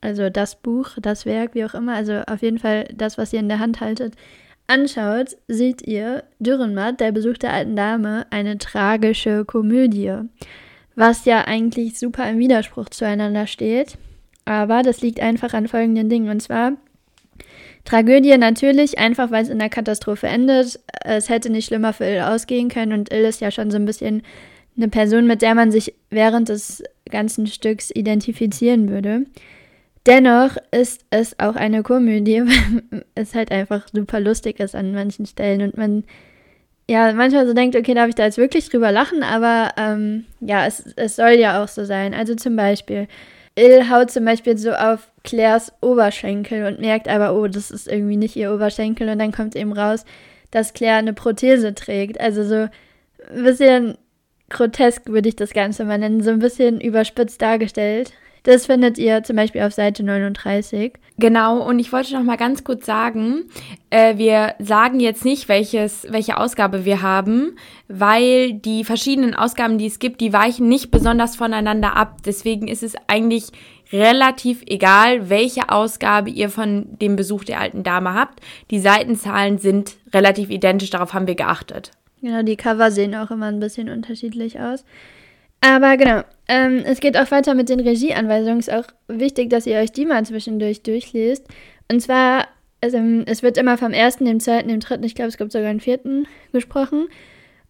[0.00, 3.38] also das Buch, das Werk, wie auch immer, also auf jeden Fall das, was ihr
[3.38, 4.14] in der Hand haltet,
[4.66, 10.18] anschaut, seht ihr Dürrenmatt, der Besuch der alten Dame, eine tragische Komödie
[10.94, 13.96] was ja eigentlich super im Widerspruch zueinander steht.
[14.44, 16.28] Aber das liegt einfach an folgenden Dingen.
[16.28, 16.72] Und zwar
[17.84, 20.80] Tragödie natürlich, einfach weil es in der Katastrophe endet.
[21.04, 22.92] Es hätte nicht schlimmer für Ill ausgehen können.
[22.92, 24.22] Und Ill ist ja schon so ein bisschen
[24.76, 29.26] eine Person, mit der man sich während des ganzen Stücks identifizieren würde.
[30.06, 32.42] Dennoch ist es auch eine Komödie,
[32.90, 36.04] weil es halt einfach super lustig ist an manchen Stellen und man
[36.88, 40.66] ja, manchmal so denkt, okay, darf ich da jetzt wirklich drüber lachen, aber ähm, ja,
[40.66, 42.12] es, es soll ja auch so sein.
[42.12, 43.06] Also zum Beispiel,
[43.54, 48.16] Il haut zum Beispiel so auf Claires Oberschenkel und merkt aber, oh, das ist irgendwie
[48.16, 50.04] nicht ihr Oberschenkel und dann kommt eben raus,
[50.50, 52.20] dass Claire eine Prothese trägt.
[52.20, 52.68] Also so
[53.34, 53.98] ein bisschen
[54.48, 58.12] grotesk würde ich das Ganze mal nennen, so ein bisschen überspitzt dargestellt.
[58.44, 60.94] Das findet ihr zum Beispiel auf Seite 39.
[61.18, 63.44] Genau, und ich wollte noch mal ganz kurz sagen,
[63.90, 69.86] äh, wir sagen jetzt nicht, welches, welche Ausgabe wir haben, weil die verschiedenen Ausgaben, die
[69.86, 72.16] es gibt, die weichen nicht besonders voneinander ab.
[72.24, 73.48] Deswegen ist es eigentlich
[73.92, 78.40] relativ egal, welche Ausgabe ihr von dem Besuch der alten Dame habt.
[78.70, 81.92] Die Seitenzahlen sind relativ identisch, darauf haben wir geachtet.
[82.22, 84.84] Genau, die Cover sehen auch immer ein bisschen unterschiedlich aus.
[85.60, 86.22] Aber genau,
[86.52, 88.58] ähm, es geht auch weiter mit den Regieanweisungen.
[88.58, 91.46] Es ist auch wichtig, dass ihr euch die mal zwischendurch durchlest.
[91.90, 92.46] Und zwar,
[92.82, 95.70] also, es wird immer vom ersten, dem zweiten, dem dritten, ich glaube, es gibt sogar
[95.70, 97.08] einen vierten gesprochen.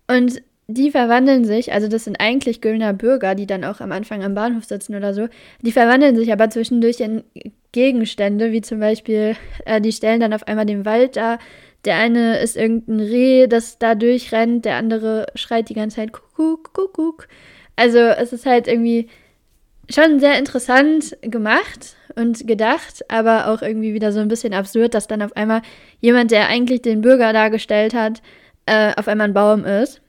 [0.09, 4.25] Und die verwandeln sich, also das sind eigentlich Güllner Bürger, die dann auch am Anfang
[4.25, 5.29] am Bahnhof sitzen oder so.
[5.61, 7.23] Die verwandeln sich aber zwischendurch in
[7.71, 11.39] Gegenstände, wie zum Beispiel, äh, die stellen dann auf einmal den Wald da.
[11.85, 16.73] Der eine ist irgendein Reh, das da durchrennt, der andere schreit die ganze Zeit Kuckuck,
[16.73, 17.29] Kuckuck.
[17.83, 19.09] Also es ist halt irgendwie
[19.91, 25.09] schon sehr interessant gemacht und gedacht, aber auch irgendwie wieder so ein bisschen absurd, dass
[25.09, 25.63] dann auf einmal
[25.99, 28.23] jemand, der eigentlich den Bürger dargestellt hat,
[28.67, 30.01] äh, auf einmal ein Baum ist.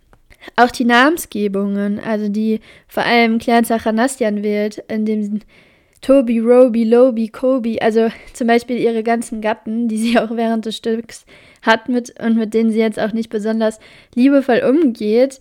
[0.56, 5.40] Auch die Namensgebungen, also die vor allem Claire Zachanastian wählt, in dem
[6.04, 10.78] Toby, Roby, Loby, Kobe, also zum Beispiel ihre ganzen Gatten, die sie auch während des
[10.78, 11.26] Stücks
[11.64, 13.80] hat mit und mit denen sie jetzt auch nicht besonders
[14.14, 15.40] liebevoll umgeht,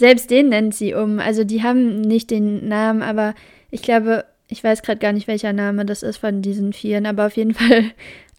[0.00, 1.18] selbst den nennt sie um.
[1.20, 3.34] Also die haben nicht den Namen, aber
[3.70, 7.26] ich glaube, ich weiß gerade gar nicht, welcher Name das ist von diesen Vieren, aber
[7.26, 7.84] auf jeden Fall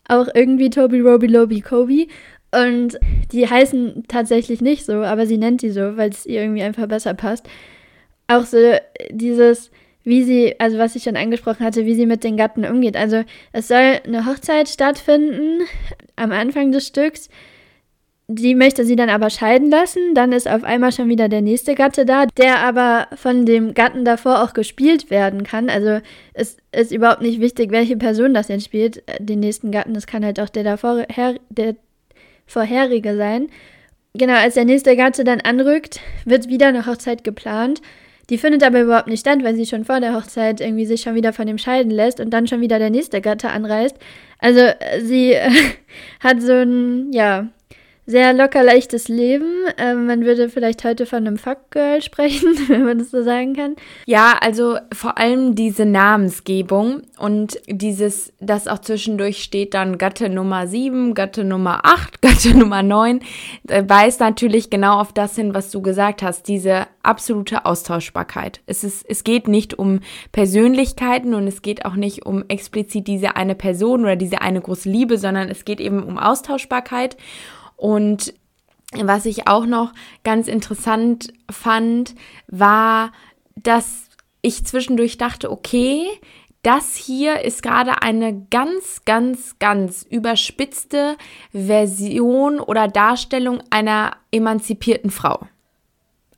[0.07, 2.07] auch irgendwie Toby, Roby, Loby, Kobe.
[2.51, 2.99] Und
[3.31, 6.87] die heißen tatsächlich nicht so, aber sie nennt die so, weil es ihr irgendwie einfach
[6.87, 7.47] besser passt.
[8.27, 8.57] Auch so
[9.11, 9.69] dieses,
[10.03, 12.97] wie sie, also was ich schon angesprochen hatte, wie sie mit den Gatten umgeht.
[12.97, 15.61] Also es soll eine Hochzeit stattfinden
[16.15, 17.29] am Anfang des Stücks
[18.35, 20.13] die möchte sie dann aber scheiden lassen.
[20.13, 24.05] Dann ist auf einmal schon wieder der nächste Gatte da, der aber von dem Gatten
[24.05, 25.69] davor auch gespielt werden kann.
[25.69, 25.99] Also
[26.33, 29.03] es ist überhaupt nicht wichtig, welche Person das jetzt spielt.
[29.19, 31.05] Den nächsten Gatten, das kann halt auch der, davor,
[31.49, 31.75] der
[32.45, 33.49] vorherige sein.
[34.13, 37.81] Genau, als der nächste Gatte dann anrückt, wird wieder eine Hochzeit geplant.
[38.29, 41.15] Die findet aber überhaupt nicht statt, weil sie schon vor der Hochzeit irgendwie sich schon
[41.15, 43.97] wieder von dem scheiden lässt und dann schon wieder der nächste Gatte anreist.
[44.39, 45.49] Also äh, sie äh,
[46.19, 47.47] hat so ein, ja,
[48.11, 49.65] sehr locker leichtes Leben.
[49.77, 53.75] Ähm, man würde vielleicht heute von einem Fuckgirl sprechen, wenn man das so sagen kann.
[54.05, 60.67] Ja, also vor allem diese Namensgebung und dieses, das auch zwischendurch steht dann Gatte Nummer
[60.67, 63.21] 7, Gatte Nummer 8, Gatte Nummer 9,
[63.69, 68.59] äh, weist natürlich genau auf das hin, was du gesagt hast, diese absolute Austauschbarkeit.
[68.65, 73.35] Es, ist, es geht nicht um Persönlichkeiten und es geht auch nicht um explizit diese
[73.37, 77.15] eine Person oder diese eine große Liebe, sondern es geht eben um Austauschbarkeit.
[77.81, 78.35] Und
[78.93, 79.91] was ich auch noch
[80.23, 82.13] ganz interessant fand,
[82.45, 83.11] war,
[83.55, 84.03] dass
[84.43, 86.05] ich zwischendurch dachte, okay,
[86.61, 91.17] das hier ist gerade eine ganz, ganz, ganz überspitzte
[91.51, 95.47] Version oder Darstellung einer emanzipierten Frau.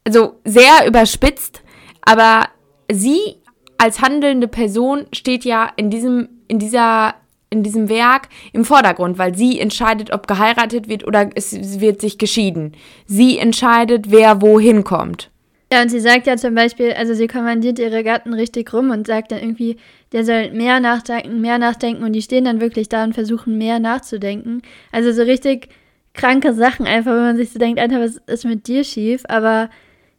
[0.06, 1.62] Also sehr überspitzt,
[2.04, 2.48] aber
[2.90, 3.36] sie
[3.78, 7.16] als handelnde Person steht ja in diesem, in dieser
[7.54, 12.18] in diesem Werk im Vordergrund, weil sie entscheidet, ob geheiratet wird oder es wird sich
[12.18, 12.74] geschieden.
[13.06, 15.30] Sie entscheidet, wer wohin kommt.
[15.72, 19.08] Ja, und sie sagt ja zum Beispiel, also sie kommandiert ihre Gatten richtig rum und
[19.08, 19.78] sagt dann irgendwie,
[20.12, 23.80] der soll mehr nachdenken, mehr nachdenken und die stehen dann wirklich da und versuchen mehr
[23.80, 24.62] nachzudenken.
[24.92, 25.70] Also so richtig
[26.14, 29.24] kranke Sachen einfach, wenn man sich so denkt, Alter, was ist mit dir schief?
[29.28, 29.70] Aber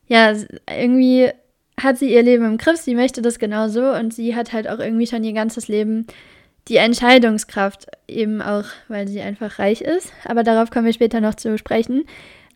[0.09, 0.33] ja,
[0.68, 1.31] irgendwie
[1.81, 4.68] hat sie ihr Leben im Griff, sie möchte das genau so und sie hat halt
[4.68, 6.07] auch irgendwie schon ihr ganzes Leben
[6.68, 10.12] die Entscheidungskraft eben auch, weil sie einfach reich ist.
[10.24, 12.05] Aber darauf kommen wir später noch zu sprechen.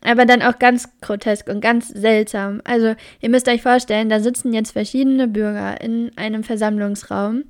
[0.01, 2.61] Aber dann auch ganz grotesk und ganz seltsam.
[2.63, 7.43] Also ihr müsst euch vorstellen, da sitzen jetzt verschiedene Bürger in einem Versammlungsraum,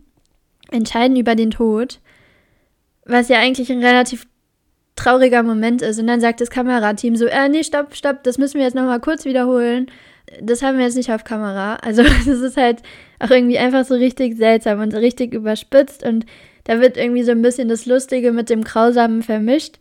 [0.72, 2.00] entscheiden über den Tod,
[3.06, 4.26] was ja eigentlich ein relativ
[4.95, 6.00] trauriger Moment ist.
[6.00, 9.00] Und dann sagt das Kamerateam so, äh, nee, stopp, stopp, das müssen wir jetzt nochmal
[9.00, 9.88] kurz wiederholen.
[10.41, 11.76] Das haben wir jetzt nicht auf Kamera.
[11.76, 12.82] Also das ist halt
[13.19, 16.26] auch irgendwie einfach so richtig seltsam und so richtig überspitzt und
[16.69, 19.79] da wird irgendwie so ein bisschen das Lustige mit dem Grausamen vermischt.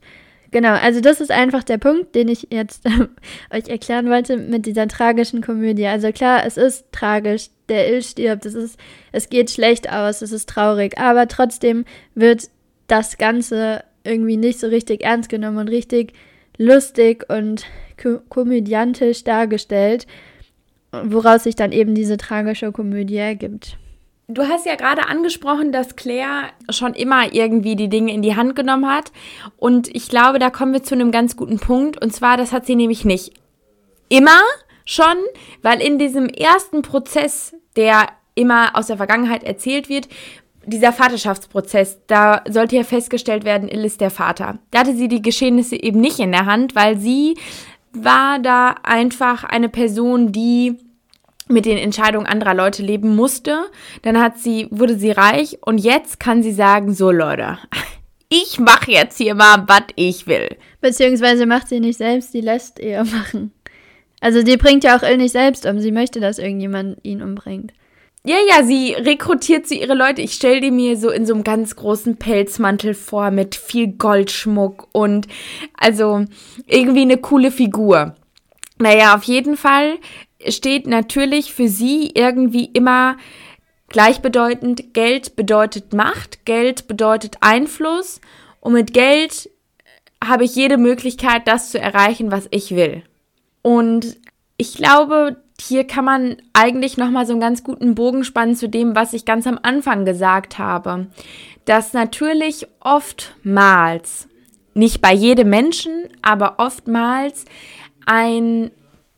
[0.53, 2.87] Genau, also das ist einfach der Punkt, den ich jetzt
[3.51, 5.87] euch erklären wollte mit dieser tragischen Komödie.
[5.87, 8.81] Also klar, es ist tragisch, der Ill stirbt, es, ist,
[9.12, 12.48] es geht schlecht aus, es ist traurig, aber trotzdem wird
[12.87, 16.14] das Ganze irgendwie nicht so richtig ernst genommen und richtig
[16.57, 17.66] lustig und
[18.03, 20.07] ko komödiantisch dargestellt,
[20.90, 23.77] woraus sich dann eben diese tragische Komödie ergibt.
[24.31, 28.55] Du hast ja gerade angesprochen, dass Claire schon immer irgendwie die Dinge in die Hand
[28.55, 29.11] genommen hat.
[29.57, 32.01] Und ich glaube, da kommen wir zu einem ganz guten Punkt.
[32.03, 33.33] Und zwar, das hat sie nämlich nicht
[34.11, 34.43] immer
[34.85, 35.17] schon,
[35.62, 40.09] weil in diesem ersten Prozess, der immer aus der Vergangenheit erzählt wird,
[40.67, 44.59] dieser Vaterschaftsprozess, da sollte ja festgestellt werden, Ill ist der Vater.
[44.71, 47.38] Da hatte sie die Geschehnisse eben nicht in der Hand, weil sie
[47.93, 50.77] war da einfach eine Person, die
[51.49, 53.65] mit den Entscheidungen anderer Leute leben musste.
[54.03, 57.59] Dann hat sie, wurde sie reich und jetzt kann sie sagen, so Leute,
[58.29, 60.57] ich mache jetzt hier mal, was ich will.
[60.81, 63.53] Beziehungsweise macht sie nicht selbst, die lässt eher machen.
[64.21, 67.73] Also die bringt ja auch Il nicht selbst um, sie möchte, dass irgendjemand ihn umbringt.
[68.25, 70.23] Ja, ja, sie rekrutiert sie ihre Leute.
[70.23, 74.89] Ich stelle die mir so in so einem ganz großen Pelzmantel vor mit viel Goldschmuck
[74.93, 75.29] und
[75.77, 76.25] also
[76.67, 78.17] irgendwie eine coole Figur.
[78.79, 79.99] Naja, auf jeden Fall
[80.46, 83.16] steht natürlich für sie irgendwie immer
[83.88, 88.20] gleichbedeutend, Geld bedeutet Macht, Geld bedeutet Einfluss
[88.61, 89.51] und mit Geld
[90.22, 93.03] habe ich jede Möglichkeit, das zu erreichen, was ich will.
[93.62, 94.16] Und
[94.57, 98.94] ich glaube, hier kann man eigentlich nochmal so einen ganz guten Bogen spannen zu dem,
[98.94, 101.07] was ich ganz am Anfang gesagt habe.
[101.64, 104.29] Dass natürlich oftmals,
[104.74, 107.44] nicht bei jedem Menschen, aber oftmals
[108.07, 108.70] ein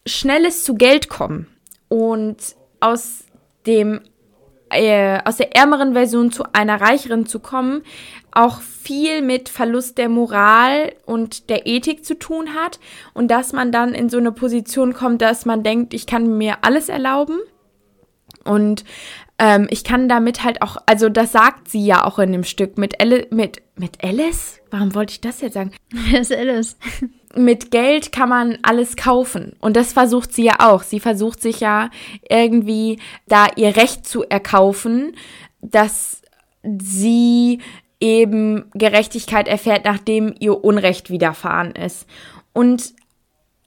[0.06, 1.46] schnelles zu Geld kommen
[1.88, 2.36] und
[2.80, 3.24] aus
[3.66, 4.00] dem
[4.70, 7.82] äh, aus der ärmeren Version zu einer reicheren zu kommen,
[8.30, 12.78] auch viel mit Verlust der Moral und der Ethik zu tun hat
[13.12, 16.58] und dass man dann in so eine Position kommt, dass man denkt, ich kann mir
[16.62, 17.40] alles erlauben
[18.44, 18.84] und
[19.38, 22.78] ähm, ich kann damit halt auch, also das sagt sie ja auch in dem Stück
[22.78, 24.60] mit Alice, mit, mit Alice?
[24.70, 25.72] Warum wollte ich das jetzt sagen?
[25.90, 26.76] Wer ist Alice?
[27.34, 29.54] Mit Geld kann man alles kaufen.
[29.60, 30.82] Und das versucht sie ja auch.
[30.82, 31.90] Sie versucht sich ja
[32.28, 35.14] irgendwie da ihr Recht zu erkaufen,
[35.60, 36.22] dass
[36.62, 37.60] sie
[38.00, 42.06] eben Gerechtigkeit erfährt, nachdem ihr Unrecht widerfahren ist.
[42.52, 42.94] Und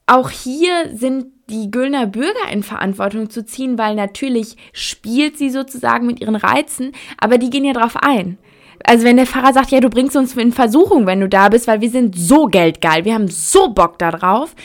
[0.06, 6.06] auch hier sind die Güllner Bürger in Verantwortung zu ziehen, weil natürlich spielt sie sozusagen
[6.06, 8.38] mit ihren Reizen, aber die gehen ja drauf ein
[8.84, 11.68] also wenn der Pfarrer sagt, ja, du bringst uns in Versuchung, wenn du da bist,
[11.68, 14.56] weil wir sind so geldgeil, wir haben so Bock da drauf.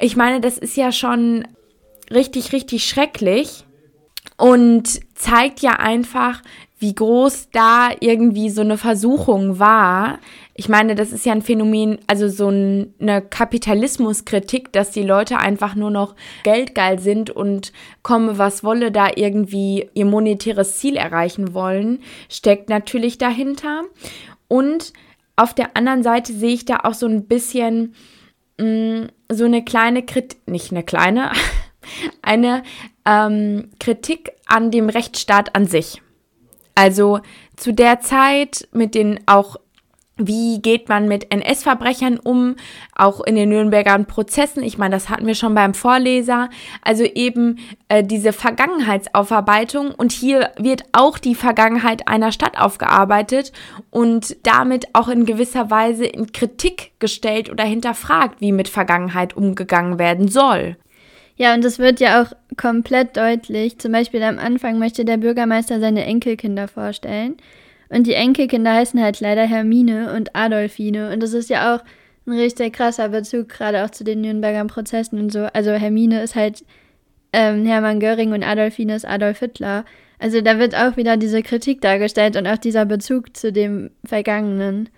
[0.00, 1.46] Ich meine, das ist ja schon
[2.10, 3.64] richtig, richtig schrecklich.
[4.38, 6.42] und zeigt ja einfach,
[6.78, 10.20] wie groß da irgendwie so eine Versuchung war.
[10.60, 15.76] Ich meine, das ist ja ein Phänomen, also so eine Kapitalismuskritik, dass die Leute einfach
[15.76, 22.00] nur noch geldgeil sind und komme, was wolle, da irgendwie ihr monetäres Ziel erreichen wollen,
[22.28, 23.84] steckt natürlich dahinter.
[24.48, 24.94] Und
[25.36, 27.94] auf der anderen Seite sehe ich da auch so ein bisschen
[28.58, 31.30] mh, mm, so eine kleine Kritik, nicht eine kleine,
[32.22, 32.64] eine
[33.06, 36.02] ähm, Kritik an dem Rechtsstaat an sich.
[36.74, 37.20] Also
[37.54, 39.56] zu der Zeit mit den auch
[40.18, 42.56] wie geht man mit NS-Verbrechern um,
[42.94, 44.62] auch in den Nürnberger Prozessen.
[44.62, 46.50] Ich meine, das hatten wir schon beim Vorleser.
[46.82, 47.58] Also eben
[47.88, 49.92] äh, diese Vergangenheitsaufarbeitung.
[49.92, 53.52] Und hier wird auch die Vergangenheit einer Stadt aufgearbeitet
[53.90, 59.98] und damit auch in gewisser Weise in Kritik gestellt oder hinterfragt, wie mit Vergangenheit umgegangen
[59.98, 60.76] werden soll.
[61.36, 63.78] Ja, und es wird ja auch komplett deutlich.
[63.78, 67.36] Zum Beispiel am Anfang möchte der Bürgermeister seine Enkelkinder vorstellen.
[67.88, 71.12] Und die Enkelkinder heißen halt leider Hermine und Adolfine.
[71.12, 71.84] Und das ist ja auch
[72.26, 75.46] ein richtig krasser Bezug, gerade auch zu den Nürnberger Prozessen und so.
[75.52, 76.64] Also Hermine ist halt
[77.32, 79.84] ähm, Hermann Göring und Adolfine ist Adolf Hitler.
[80.18, 84.88] Also da wird auch wieder diese Kritik dargestellt und auch dieser Bezug zu dem Vergangenen.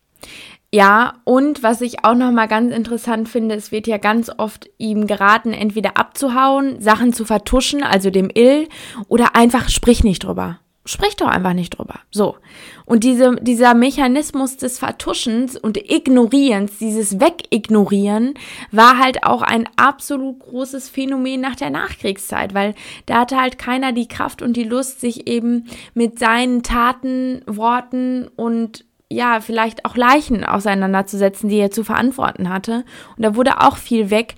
[0.72, 5.08] Ja, und was ich auch nochmal ganz interessant finde, es wird ja ganz oft ihm
[5.08, 8.68] geraten, entweder abzuhauen, Sachen zu vertuschen, also dem Ill,
[9.08, 10.60] oder einfach sprich nicht drüber.
[10.90, 12.00] Sprich doch einfach nicht drüber.
[12.10, 12.36] So.
[12.84, 18.34] Und diese, dieser Mechanismus des Vertuschens und Ignorierens, dieses Wegignorieren,
[18.72, 22.74] war halt auch ein absolut großes Phänomen nach der Nachkriegszeit, weil
[23.06, 28.28] da hatte halt keiner die Kraft und die Lust, sich eben mit seinen Taten, Worten
[28.34, 32.84] und ja, vielleicht auch Leichen auseinanderzusetzen, die er zu verantworten hatte.
[33.16, 34.34] Und da wurde auch viel weg,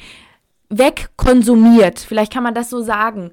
[0.68, 2.00] wegkonsumiert.
[2.00, 3.30] Vielleicht kann man das so sagen.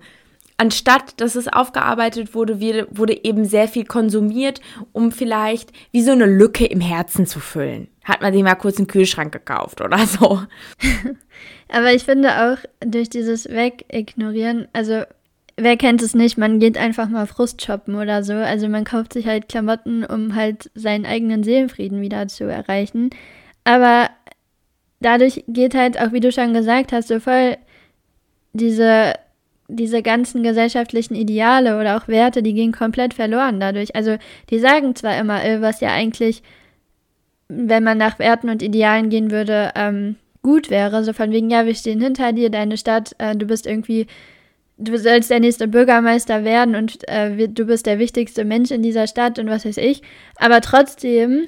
[0.60, 2.60] Anstatt dass es aufgearbeitet wurde,
[2.92, 4.60] wurde eben sehr viel konsumiert,
[4.92, 7.88] um vielleicht wie so eine Lücke im Herzen zu füllen.
[8.04, 10.42] Hat man sich mal kurz einen Kühlschrank gekauft oder so.
[11.70, 15.04] Aber ich finde auch durch dieses Wegignorieren, also
[15.56, 18.34] wer kennt es nicht, man geht einfach mal Frust shoppen oder so.
[18.34, 23.12] Also man kauft sich halt Klamotten, um halt seinen eigenen Seelenfrieden wieder zu erreichen.
[23.64, 24.10] Aber
[25.00, 27.56] dadurch geht halt auch, wie du schon gesagt hast, so voll
[28.52, 29.14] diese,
[29.70, 33.96] diese ganzen gesellschaftlichen Ideale oder auch Werte, die gehen komplett verloren dadurch.
[33.96, 34.18] Also
[34.50, 36.44] die sagen zwar immer, äh, was ja eigentlich,
[37.48, 41.66] wenn man nach Werten und Idealen gehen würde, ähm, gut wäre, so von wegen, ja,
[41.66, 44.08] wir stehen hinter dir, deine Stadt, äh, du bist irgendwie
[44.80, 49.08] du sollst der nächste Bürgermeister werden und äh, du bist der wichtigste Mensch in dieser
[49.08, 50.02] Stadt und was weiß ich.
[50.38, 51.48] Aber trotzdem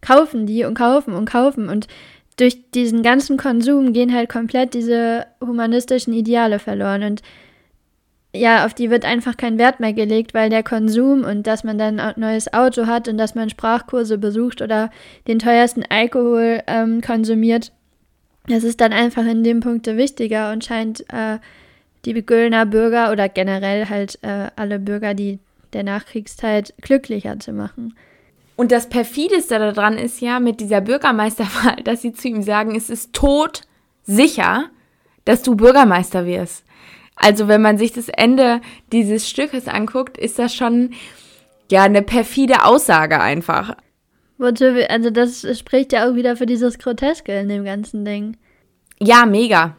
[0.00, 1.86] kaufen die und kaufen und kaufen und
[2.38, 7.22] durch diesen ganzen Konsum gehen halt komplett diese humanistischen Ideale verloren und
[8.34, 11.78] ja, auf die wird einfach kein Wert mehr gelegt, weil der Konsum und dass man
[11.78, 14.90] dann ein neues Auto hat und dass man Sprachkurse besucht oder
[15.26, 17.72] den teuersten Alkohol ähm, konsumiert,
[18.46, 21.38] das ist dann einfach in dem Punkt wichtiger und scheint äh,
[22.04, 25.38] die Kölner Bürger oder generell halt äh, alle Bürger, die
[25.72, 27.94] der Nachkriegszeit glücklicher zu machen.
[28.56, 32.90] Und das perfideste daran ist ja mit dieser Bürgermeisterwahl, dass sie zu ihm sagen, es
[32.90, 33.62] ist tot
[34.04, 34.66] sicher,
[35.24, 36.64] dass du Bürgermeister wirst.
[37.22, 38.60] Also wenn man sich das Ende
[38.92, 40.94] dieses Stückes anguckt, ist das schon
[41.70, 43.76] ja eine perfide Aussage einfach.
[44.38, 48.38] Also das spricht ja auch wieder für dieses Groteske in dem ganzen Ding.
[48.98, 49.76] Ja, mega.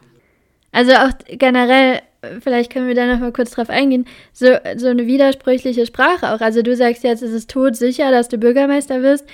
[0.70, 2.00] Also auch generell
[2.40, 6.40] vielleicht können wir da noch mal kurz drauf eingehen, so, so eine widersprüchliche Sprache auch.
[6.40, 9.26] Also du sagst jetzt, es ist tot sicher, dass du Bürgermeister wirst.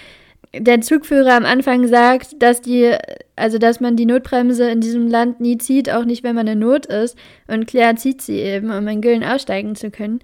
[0.55, 2.94] Der Zugführer am Anfang sagt, dass die,
[3.36, 6.61] also dass man die Notbremse in diesem Land nie zieht, auch nicht, wenn man in
[6.61, 7.18] Not ist.
[7.46, 10.20] Und Claire zieht sie eben, um in Güllen aussteigen zu können.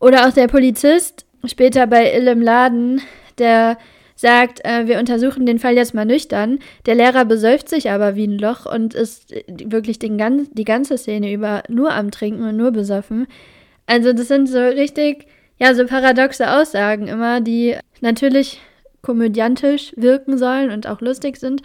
[0.00, 3.00] Oder auch der Polizist, später bei Ill im Laden,
[3.38, 3.78] der
[4.16, 6.58] sagt, äh, wir untersuchen den Fall jetzt mal nüchtern.
[6.86, 10.98] Der Lehrer besäuft sich aber wie ein Loch und ist wirklich den gan die ganze
[10.98, 13.26] Szene über nur am Trinken und nur besoffen.
[13.86, 15.26] Also das sind so richtig,
[15.58, 18.60] ja, so paradoxe Aussagen immer, die natürlich
[19.02, 21.62] komödiantisch wirken sollen und auch lustig sind,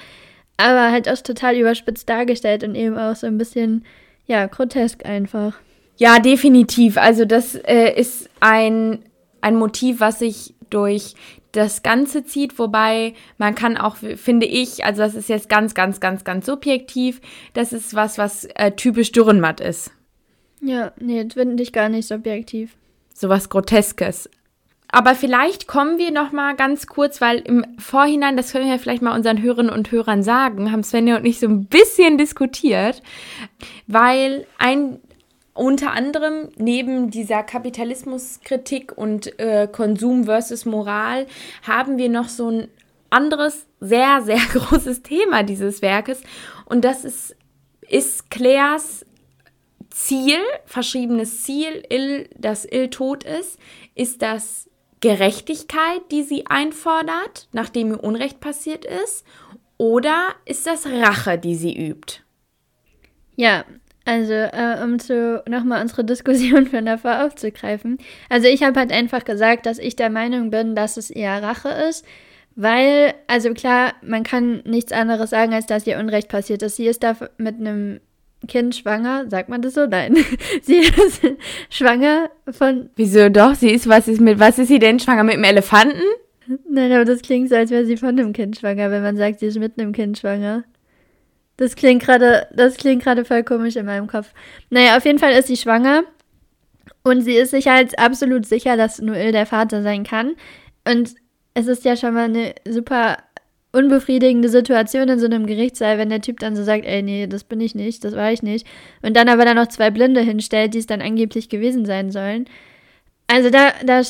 [0.57, 3.85] aber halt auch total überspitzt dargestellt und eben auch so ein bisschen,
[4.25, 5.55] ja, grotesk einfach.
[5.97, 6.97] Ja, definitiv.
[6.97, 8.99] Also das äh, ist ein,
[9.41, 11.15] ein Motiv, was sich durch
[11.51, 15.99] das Ganze zieht, wobei man kann auch, finde ich, also das ist jetzt ganz, ganz,
[16.01, 17.21] ganz, ganz subjektiv,
[17.53, 19.91] das ist was, was äh, typisch Dürrenmatt ist.
[20.61, 22.75] Ja, nee, das finde ich gar nicht subjektiv.
[23.13, 24.29] Sowas Groteskes.
[24.95, 29.01] Aber vielleicht kommen wir noch mal ganz kurz, weil im Vorhinein, das können wir vielleicht
[29.01, 33.03] mal unseren Hörerinnen und Hörern sagen, haben Svenja und ich so ein bisschen diskutiert,
[33.87, 35.01] weil ein
[35.53, 41.27] unter anderem neben dieser Kapitalismuskritik und äh, Konsum versus Moral
[41.63, 42.69] haben wir noch so ein
[43.09, 46.21] anderes, sehr, sehr großes Thema dieses Werkes.
[46.63, 47.35] Und das ist,
[47.89, 49.05] ist Claires
[49.89, 53.59] Ziel, verschriebenes Ziel, Il, das Il tot ist,
[53.93, 54.69] ist das
[55.05, 59.23] Gerechtigkeit, die sie einfordert, nachdem ihr Unrecht passiert ist,
[59.77, 62.21] oder ist das Rache, die sie übt?
[63.35, 63.65] Ja,
[64.03, 67.99] also, äh, um zu nochmal unsere Diskussion von davor aufzugreifen.
[68.29, 71.69] Also, ich habe halt einfach gesagt, dass ich der Meinung bin, dass es eher Rache
[71.69, 72.03] ist,
[72.55, 76.77] weil, also klar, man kann nichts anderes sagen, als dass ihr Unrecht passiert ist.
[76.77, 77.99] Sie ist da mit einem
[78.47, 79.85] Kind schwanger, sagt man das so?
[79.85, 80.15] Nein.
[80.61, 81.21] sie ist
[81.69, 82.89] schwanger von.
[82.95, 83.55] Wieso doch?
[83.55, 85.23] Sie ist, was ist mit, was ist sie denn schwanger?
[85.23, 86.01] Mit einem Elefanten?
[86.69, 89.39] Nein, aber das klingt so, als wäre sie von einem Kind schwanger, wenn man sagt,
[89.39, 90.63] sie ist mit einem Kind schwanger.
[91.57, 94.33] Das klingt gerade, das klingt gerade voll komisch in meinem Kopf.
[94.69, 96.03] Naja, auf jeden Fall ist sie schwanger.
[97.03, 100.35] Und sie ist sich halt absolut sicher, dass Noel der Vater sein kann.
[100.87, 101.15] Und
[101.53, 103.17] es ist ja schon mal eine super
[103.75, 107.43] unbefriedigende Situation in so einem Gerichtssaal, wenn der Typ dann so sagt, ey, nee, das
[107.43, 108.65] bin ich nicht, das war ich nicht.
[109.01, 112.45] Und dann aber dann noch zwei Blinde hinstellt, die es dann angeblich gewesen sein sollen.
[113.27, 114.01] Also da, da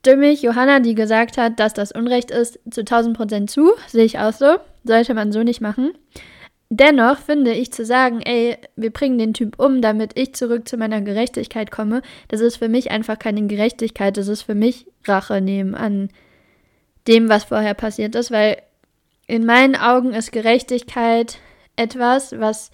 [0.00, 3.72] stimme ich Johanna, die gesagt hat, dass das Unrecht ist, zu 1000 Prozent zu.
[3.88, 4.56] Sehe ich auch so.
[4.84, 5.92] Sollte man so nicht machen.
[6.68, 10.76] Dennoch finde ich zu sagen, ey, wir bringen den Typ um, damit ich zurück zu
[10.76, 15.40] meiner Gerechtigkeit komme, das ist für mich einfach keine Gerechtigkeit, das ist für mich Rache
[15.40, 16.08] nehmen an
[17.06, 18.56] dem, was vorher passiert ist, weil
[19.26, 21.38] in meinen Augen ist Gerechtigkeit
[21.76, 22.70] etwas, was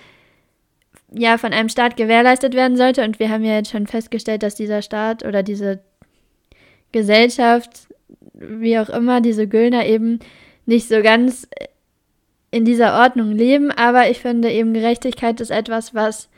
[1.15, 4.55] ja von einem Staat gewährleistet werden sollte und wir haben ja jetzt schon festgestellt, dass
[4.55, 5.81] dieser Staat oder diese
[6.93, 7.89] Gesellschaft,
[8.35, 10.21] wie auch immer, diese Güllner eben
[10.67, 11.49] nicht so ganz
[12.51, 16.29] in dieser Ordnung leben, aber ich finde eben Gerechtigkeit ist etwas, was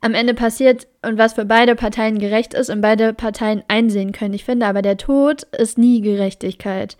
[0.00, 4.34] am Ende passiert und was für beide Parteien gerecht ist und beide Parteien einsehen können.
[4.34, 6.96] Ich finde aber, der Tod ist nie Gerechtigkeit.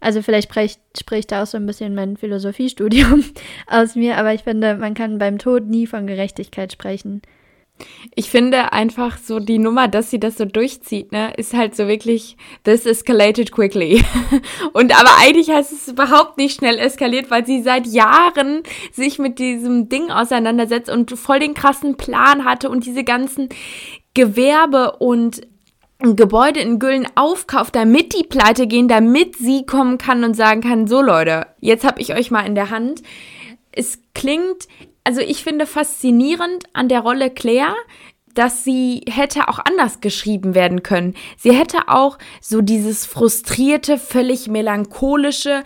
[0.00, 3.24] Also vielleicht spricht, spricht da auch so ein bisschen mein Philosophiestudium
[3.66, 7.22] aus mir, aber ich finde, man kann beim Tod nie von Gerechtigkeit sprechen.
[8.14, 11.86] Ich finde einfach so die Nummer, dass sie das so durchzieht, ne, ist halt so
[11.86, 14.04] wirklich, this escalated quickly.
[14.72, 19.38] Und aber eigentlich heißt es überhaupt nicht schnell eskaliert, weil sie seit Jahren sich mit
[19.38, 23.48] diesem Ding auseinandersetzt und voll den krassen Plan hatte und diese ganzen
[24.14, 25.42] Gewerbe und
[26.00, 30.86] Gebäude in Güllen aufkauft, damit die pleite gehen, damit sie kommen kann und sagen kann,
[30.86, 33.02] so Leute, jetzt habe ich euch mal in der Hand.
[33.72, 34.68] Es klingt
[35.08, 37.74] also ich finde faszinierend an der Rolle Claire,
[38.34, 41.14] dass sie hätte auch anders geschrieben werden können.
[41.38, 45.64] Sie hätte auch so dieses frustrierte, völlig melancholische,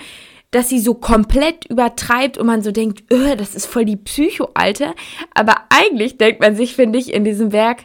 [0.52, 4.94] dass sie so komplett übertreibt und man so denkt, öh, das ist voll die Psycho-Alte.
[5.34, 7.78] Aber eigentlich denkt man sich, finde ich, in diesem Werk,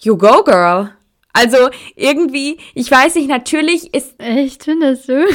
[0.00, 0.90] you go, girl.
[1.32, 1.56] Also
[1.96, 4.14] irgendwie, ich weiß nicht, natürlich ist.
[4.18, 5.26] Echt, findest du?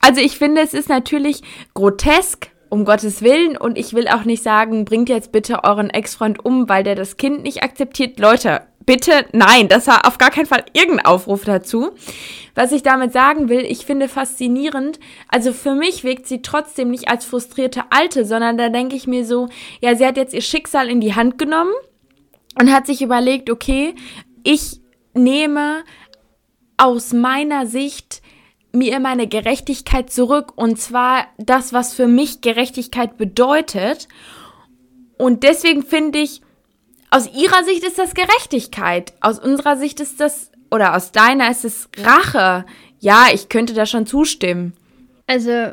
[0.00, 1.40] Also ich finde, es ist natürlich
[1.72, 3.56] grotesk, um Gottes Willen.
[3.56, 7.16] Und ich will auch nicht sagen, bringt jetzt bitte euren Ex-Freund um, weil der das
[7.16, 8.18] Kind nicht akzeptiert.
[8.18, 11.92] Leute, bitte nein, das war auf gar keinen Fall irgendein Aufruf dazu.
[12.54, 17.08] Was ich damit sagen will, ich finde faszinierend, also für mich wirkt sie trotzdem nicht
[17.08, 19.48] als frustrierte Alte, sondern da denke ich mir so,
[19.80, 21.72] ja, sie hat jetzt ihr Schicksal in die Hand genommen
[22.60, 23.94] und hat sich überlegt, okay,
[24.44, 24.80] ich
[25.14, 25.84] nehme
[26.76, 28.22] aus meiner Sicht
[28.72, 34.08] mir meine Gerechtigkeit zurück und zwar das, was für mich Gerechtigkeit bedeutet.
[35.16, 36.42] Und deswegen finde ich,
[37.10, 41.64] aus ihrer Sicht ist das Gerechtigkeit, aus unserer Sicht ist das, oder aus deiner ist
[41.64, 42.66] es Rache.
[42.98, 44.74] Ja, ich könnte da schon zustimmen.
[45.28, 45.72] Also,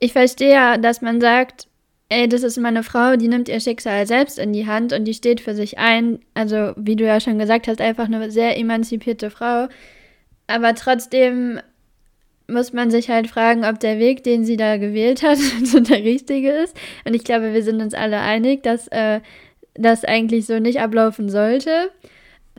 [0.00, 1.68] ich verstehe ja, dass man sagt,
[2.12, 5.14] ey, das ist meine Frau, die nimmt ihr Schicksal selbst in die Hand und die
[5.14, 6.20] steht für sich ein.
[6.34, 9.68] Also, wie du ja schon gesagt hast, einfach eine sehr emanzipierte Frau.
[10.46, 11.60] Aber trotzdem
[12.48, 16.04] muss man sich halt fragen, ob der Weg, den sie da gewählt hat, so der
[16.04, 16.76] richtige ist.
[17.06, 19.20] Und ich glaube, wir sind uns alle einig, dass äh,
[19.74, 21.90] das eigentlich so nicht ablaufen sollte.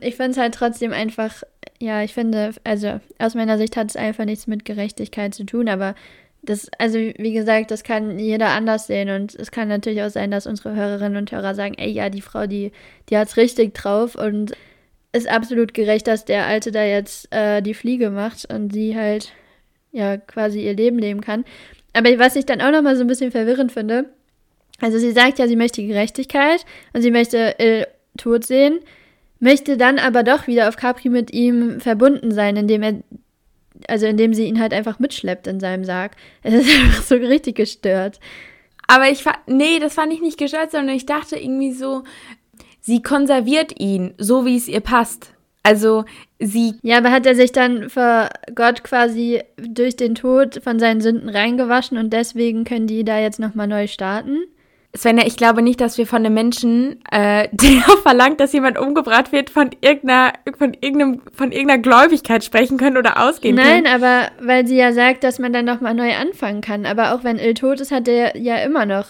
[0.00, 1.44] Ich finde es halt trotzdem einfach,
[1.78, 5.68] ja, ich finde, also aus meiner Sicht hat es einfach nichts mit Gerechtigkeit zu tun,
[5.68, 5.94] aber
[6.44, 10.30] das, also wie gesagt, das kann jeder anders sehen und es kann natürlich auch sein,
[10.30, 12.72] dass unsere Hörerinnen und Hörer sagen, ey, ja, die Frau, die,
[13.08, 14.52] die hat es richtig drauf und
[15.12, 19.32] ist absolut gerecht, dass der Alte da jetzt äh, die Fliege macht und sie halt
[19.92, 21.44] ja quasi ihr Leben leben kann.
[21.92, 24.06] Aber was ich dann auch nochmal so ein bisschen verwirrend finde,
[24.80, 27.86] also sie sagt ja, sie möchte Gerechtigkeit und sie möchte Il
[28.16, 28.80] tot sehen,
[29.38, 32.94] möchte dann aber doch wieder auf Capri mit ihm verbunden sein, indem er,
[33.88, 36.12] also indem sie ihn halt einfach mitschleppt in seinem Sarg.
[36.42, 38.20] Es ist einfach so richtig gestört.
[38.86, 42.02] Aber ich fand, nee, das fand ich nicht gestört, sondern ich dachte irgendwie so,
[42.86, 45.32] Sie konserviert ihn, so wie es ihr passt.
[45.62, 46.04] Also
[46.38, 46.74] sie.
[46.82, 51.30] Ja, aber hat er sich dann vor Gott quasi durch den Tod von seinen Sünden
[51.30, 54.36] reingewaschen und deswegen können die da jetzt nochmal neu starten?
[54.96, 59.32] Svenja, ich glaube nicht, dass wir von einem Menschen, äh, der verlangt, dass jemand umgebracht
[59.32, 64.02] wird, von irgendeiner, von irgendeinem, von irgendeiner Gläubigkeit sprechen können oder ausgehen Nein, können.
[64.02, 66.86] aber weil sie ja sagt, dass man dann nochmal neu anfangen kann.
[66.86, 69.06] Aber auch wenn Il tot ist, hat er ja immer noch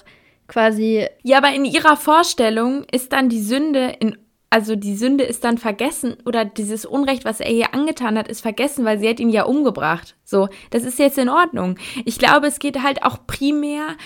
[0.49, 1.07] quasi.
[1.22, 4.16] Ja, aber in ihrer Vorstellung ist dann die Sünde in
[4.55, 8.41] also die Sünde ist dann vergessen oder dieses Unrecht, was er ihr angetan hat, ist
[8.41, 10.14] vergessen, weil sie hat ihn ja umgebracht.
[10.22, 11.76] So, das ist jetzt in Ordnung.
[12.05, 13.97] Ich glaube, es geht halt auch primär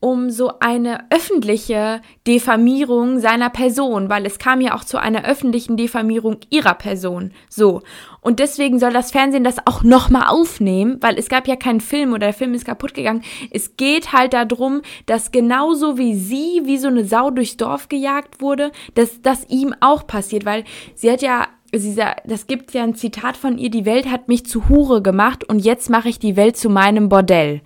[0.00, 5.76] um so eine öffentliche Diffamierung seiner Person, weil es kam ja auch zu einer öffentlichen
[5.76, 7.32] Diffamierung ihrer Person.
[7.48, 7.82] So.
[8.20, 12.10] Und deswegen soll das Fernsehen das auch nochmal aufnehmen, weil es gab ja keinen Film
[12.10, 13.22] oder der Film ist kaputt gegangen.
[13.50, 18.40] Es geht halt darum, dass genauso wie sie wie so eine Sau durchs Dorf gejagt
[18.40, 22.94] wurde, dass das ihm auch passiert, weil sie hat ja sie, das gibt ja ein
[22.94, 26.36] Zitat von ihr, die Welt hat mich zu Hure gemacht und jetzt mache ich die
[26.36, 27.62] Welt zu meinem Bordell.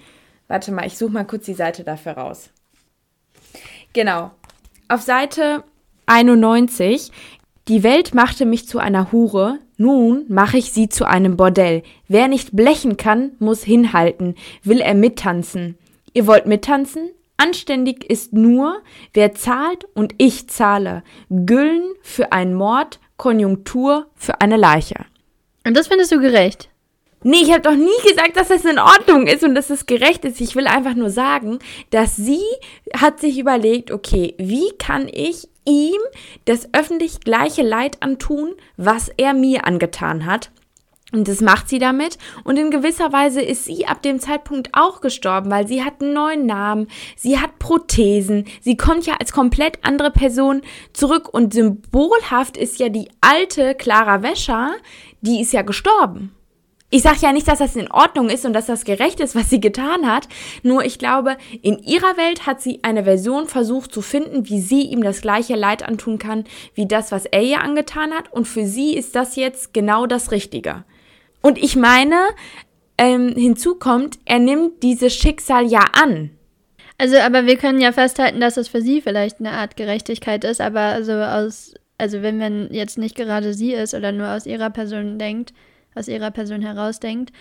[0.52, 2.50] Warte mal, ich suche mal kurz die Seite dafür raus.
[3.94, 4.32] Genau.
[4.86, 5.64] Auf Seite
[6.04, 7.10] 91.
[7.68, 11.82] Die Welt machte mich zu einer Hure, nun mache ich sie zu einem Bordell.
[12.06, 14.34] Wer nicht blechen kann, muss hinhalten.
[14.62, 15.78] Will er mittanzen?
[16.12, 17.08] Ihr wollt mittanzen?
[17.38, 18.82] Anständig ist nur,
[19.14, 21.02] wer zahlt und ich zahle.
[21.30, 25.06] Güllen für einen Mord, Konjunktur für eine Leiche.
[25.66, 26.68] Und das findest du gerecht?
[27.24, 30.24] Nee, ich habe doch nie gesagt, dass das in Ordnung ist und dass es gerecht
[30.24, 30.40] ist.
[30.40, 31.58] Ich will einfach nur sagen,
[31.90, 32.42] dass sie
[32.96, 36.00] hat sich überlegt, okay, wie kann ich ihm
[36.44, 40.50] das öffentlich gleiche Leid antun, was er mir angetan hat?
[41.12, 42.16] Und das macht sie damit.
[42.42, 46.14] Und in gewisser Weise ist sie ab dem Zeitpunkt auch gestorben, weil sie hat einen
[46.14, 50.62] neuen Namen, sie hat Prothesen, sie kommt ja als komplett andere Person
[50.94, 51.28] zurück.
[51.32, 54.72] Und symbolhaft ist ja die alte Clara Wäscher,
[55.20, 56.34] die ist ja gestorben.
[56.94, 59.48] Ich sage ja nicht, dass das in Ordnung ist und dass das gerecht ist, was
[59.48, 60.28] sie getan hat.
[60.62, 64.82] Nur ich glaube, in ihrer Welt hat sie eine Version versucht zu finden, wie sie
[64.82, 68.30] ihm das gleiche Leid antun kann, wie das, was er ihr angetan hat.
[68.30, 70.84] Und für sie ist das jetzt genau das Richtige.
[71.40, 72.18] Und ich meine,
[72.98, 76.28] ähm, hinzu kommt, er nimmt dieses Schicksal ja an.
[76.98, 80.60] Also, aber wir können ja festhalten, dass es für sie vielleicht eine Art Gerechtigkeit ist,
[80.60, 84.68] aber also aus, also wenn man jetzt nicht gerade sie ist oder nur aus ihrer
[84.68, 85.54] Person denkt,
[85.94, 87.32] aus ihrer Person herausdenkt,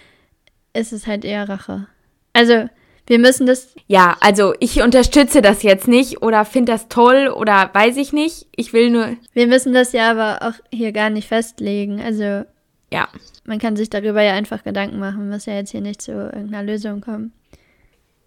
[0.74, 1.88] ist es halt eher Rache.
[2.34, 2.70] Also,
[3.08, 3.76] wir müssen das.
[3.88, 8.47] Ja, also ich unterstütze das jetzt nicht oder finde das toll oder weiß ich nicht.
[8.56, 9.18] Ich will nur.
[9.34, 12.02] Wir müssen das ja aber auch hier gar nicht festlegen.
[12.02, 12.45] Also.
[12.93, 13.08] Ja.
[13.45, 16.64] Man kann sich darüber ja einfach Gedanken machen, muss ja jetzt hier nicht zu irgendeiner
[16.64, 17.34] Lösung kommen.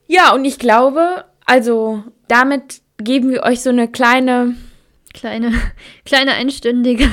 [0.06, 4.56] Ja, und ich glaube, also damit geben wir euch so eine kleine.
[5.12, 5.52] Kleine,
[6.04, 7.08] kleine einstündige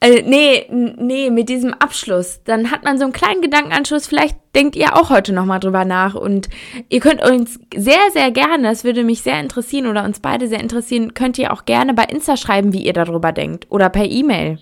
[0.00, 2.40] äh, nee, nee, mit diesem Abschluss.
[2.44, 4.06] Dann hat man so einen kleinen Gedankenanschluss.
[4.06, 6.14] Vielleicht denkt ihr auch heute nochmal drüber nach.
[6.14, 6.48] Und
[6.88, 10.60] ihr könnt uns sehr, sehr gerne, das würde mich sehr interessieren oder uns beide sehr
[10.60, 13.66] interessieren, könnt ihr auch gerne bei Insta schreiben, wie ihr darüber denkt.
[13.70, 14.60] Oder per E-Mail.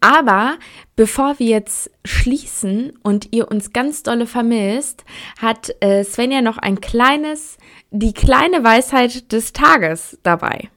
[0.00, 0.56] Aber
[0.96, 5.04] bevor wir jetzt schließen und ihr uns ganz dolle vermisst,
[5.38, 7.58] hat äh, Svenja noch ein kleines,
[7.90, 10.70] die kleine Weisheit des Tages dabei.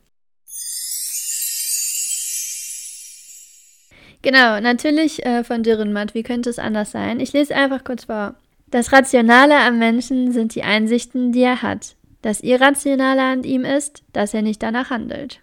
[4.22, 6.14] Genau, natürlich äh, von Dürrenmatt.
[6.14, 7.20] Wie könnte es anders sein?
[7.20, 8.36] Ich lese einfach kurz vor.
[8.70, 11.96] Das Rationale am Menschen sind die Einsichten, die er hat.
[12.22, 15.42] Das Irrationale an ihm ist, dass er nicht danach handelt.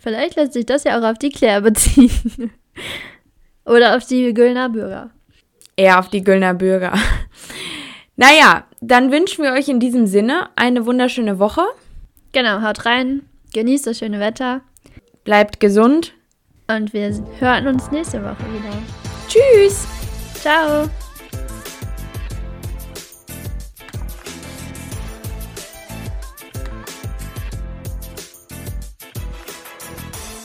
[0.00, 2.10] Vielleicht lässt sich das ja auch auf die Claire beziehen.
[3.66, 5.10] Oder auf die Güllner Bürger.
[5.76, 6.94] Eher auf die Güllner Bürger.
[8.16, 11.62] naja, dann wünschen wir euch in diesem Sinne eine wunderschöne Woche.
[12.32, 14.62] Genau, haut rein, genießt das schöne Wetter.
[15.24, 16.14] Bleibt gesund
[16.68, 18.76] und wir hören uns nächste Woche wieder.
[19.28, 19.86] Tschüss.
[20.34, 20.88] Ciao.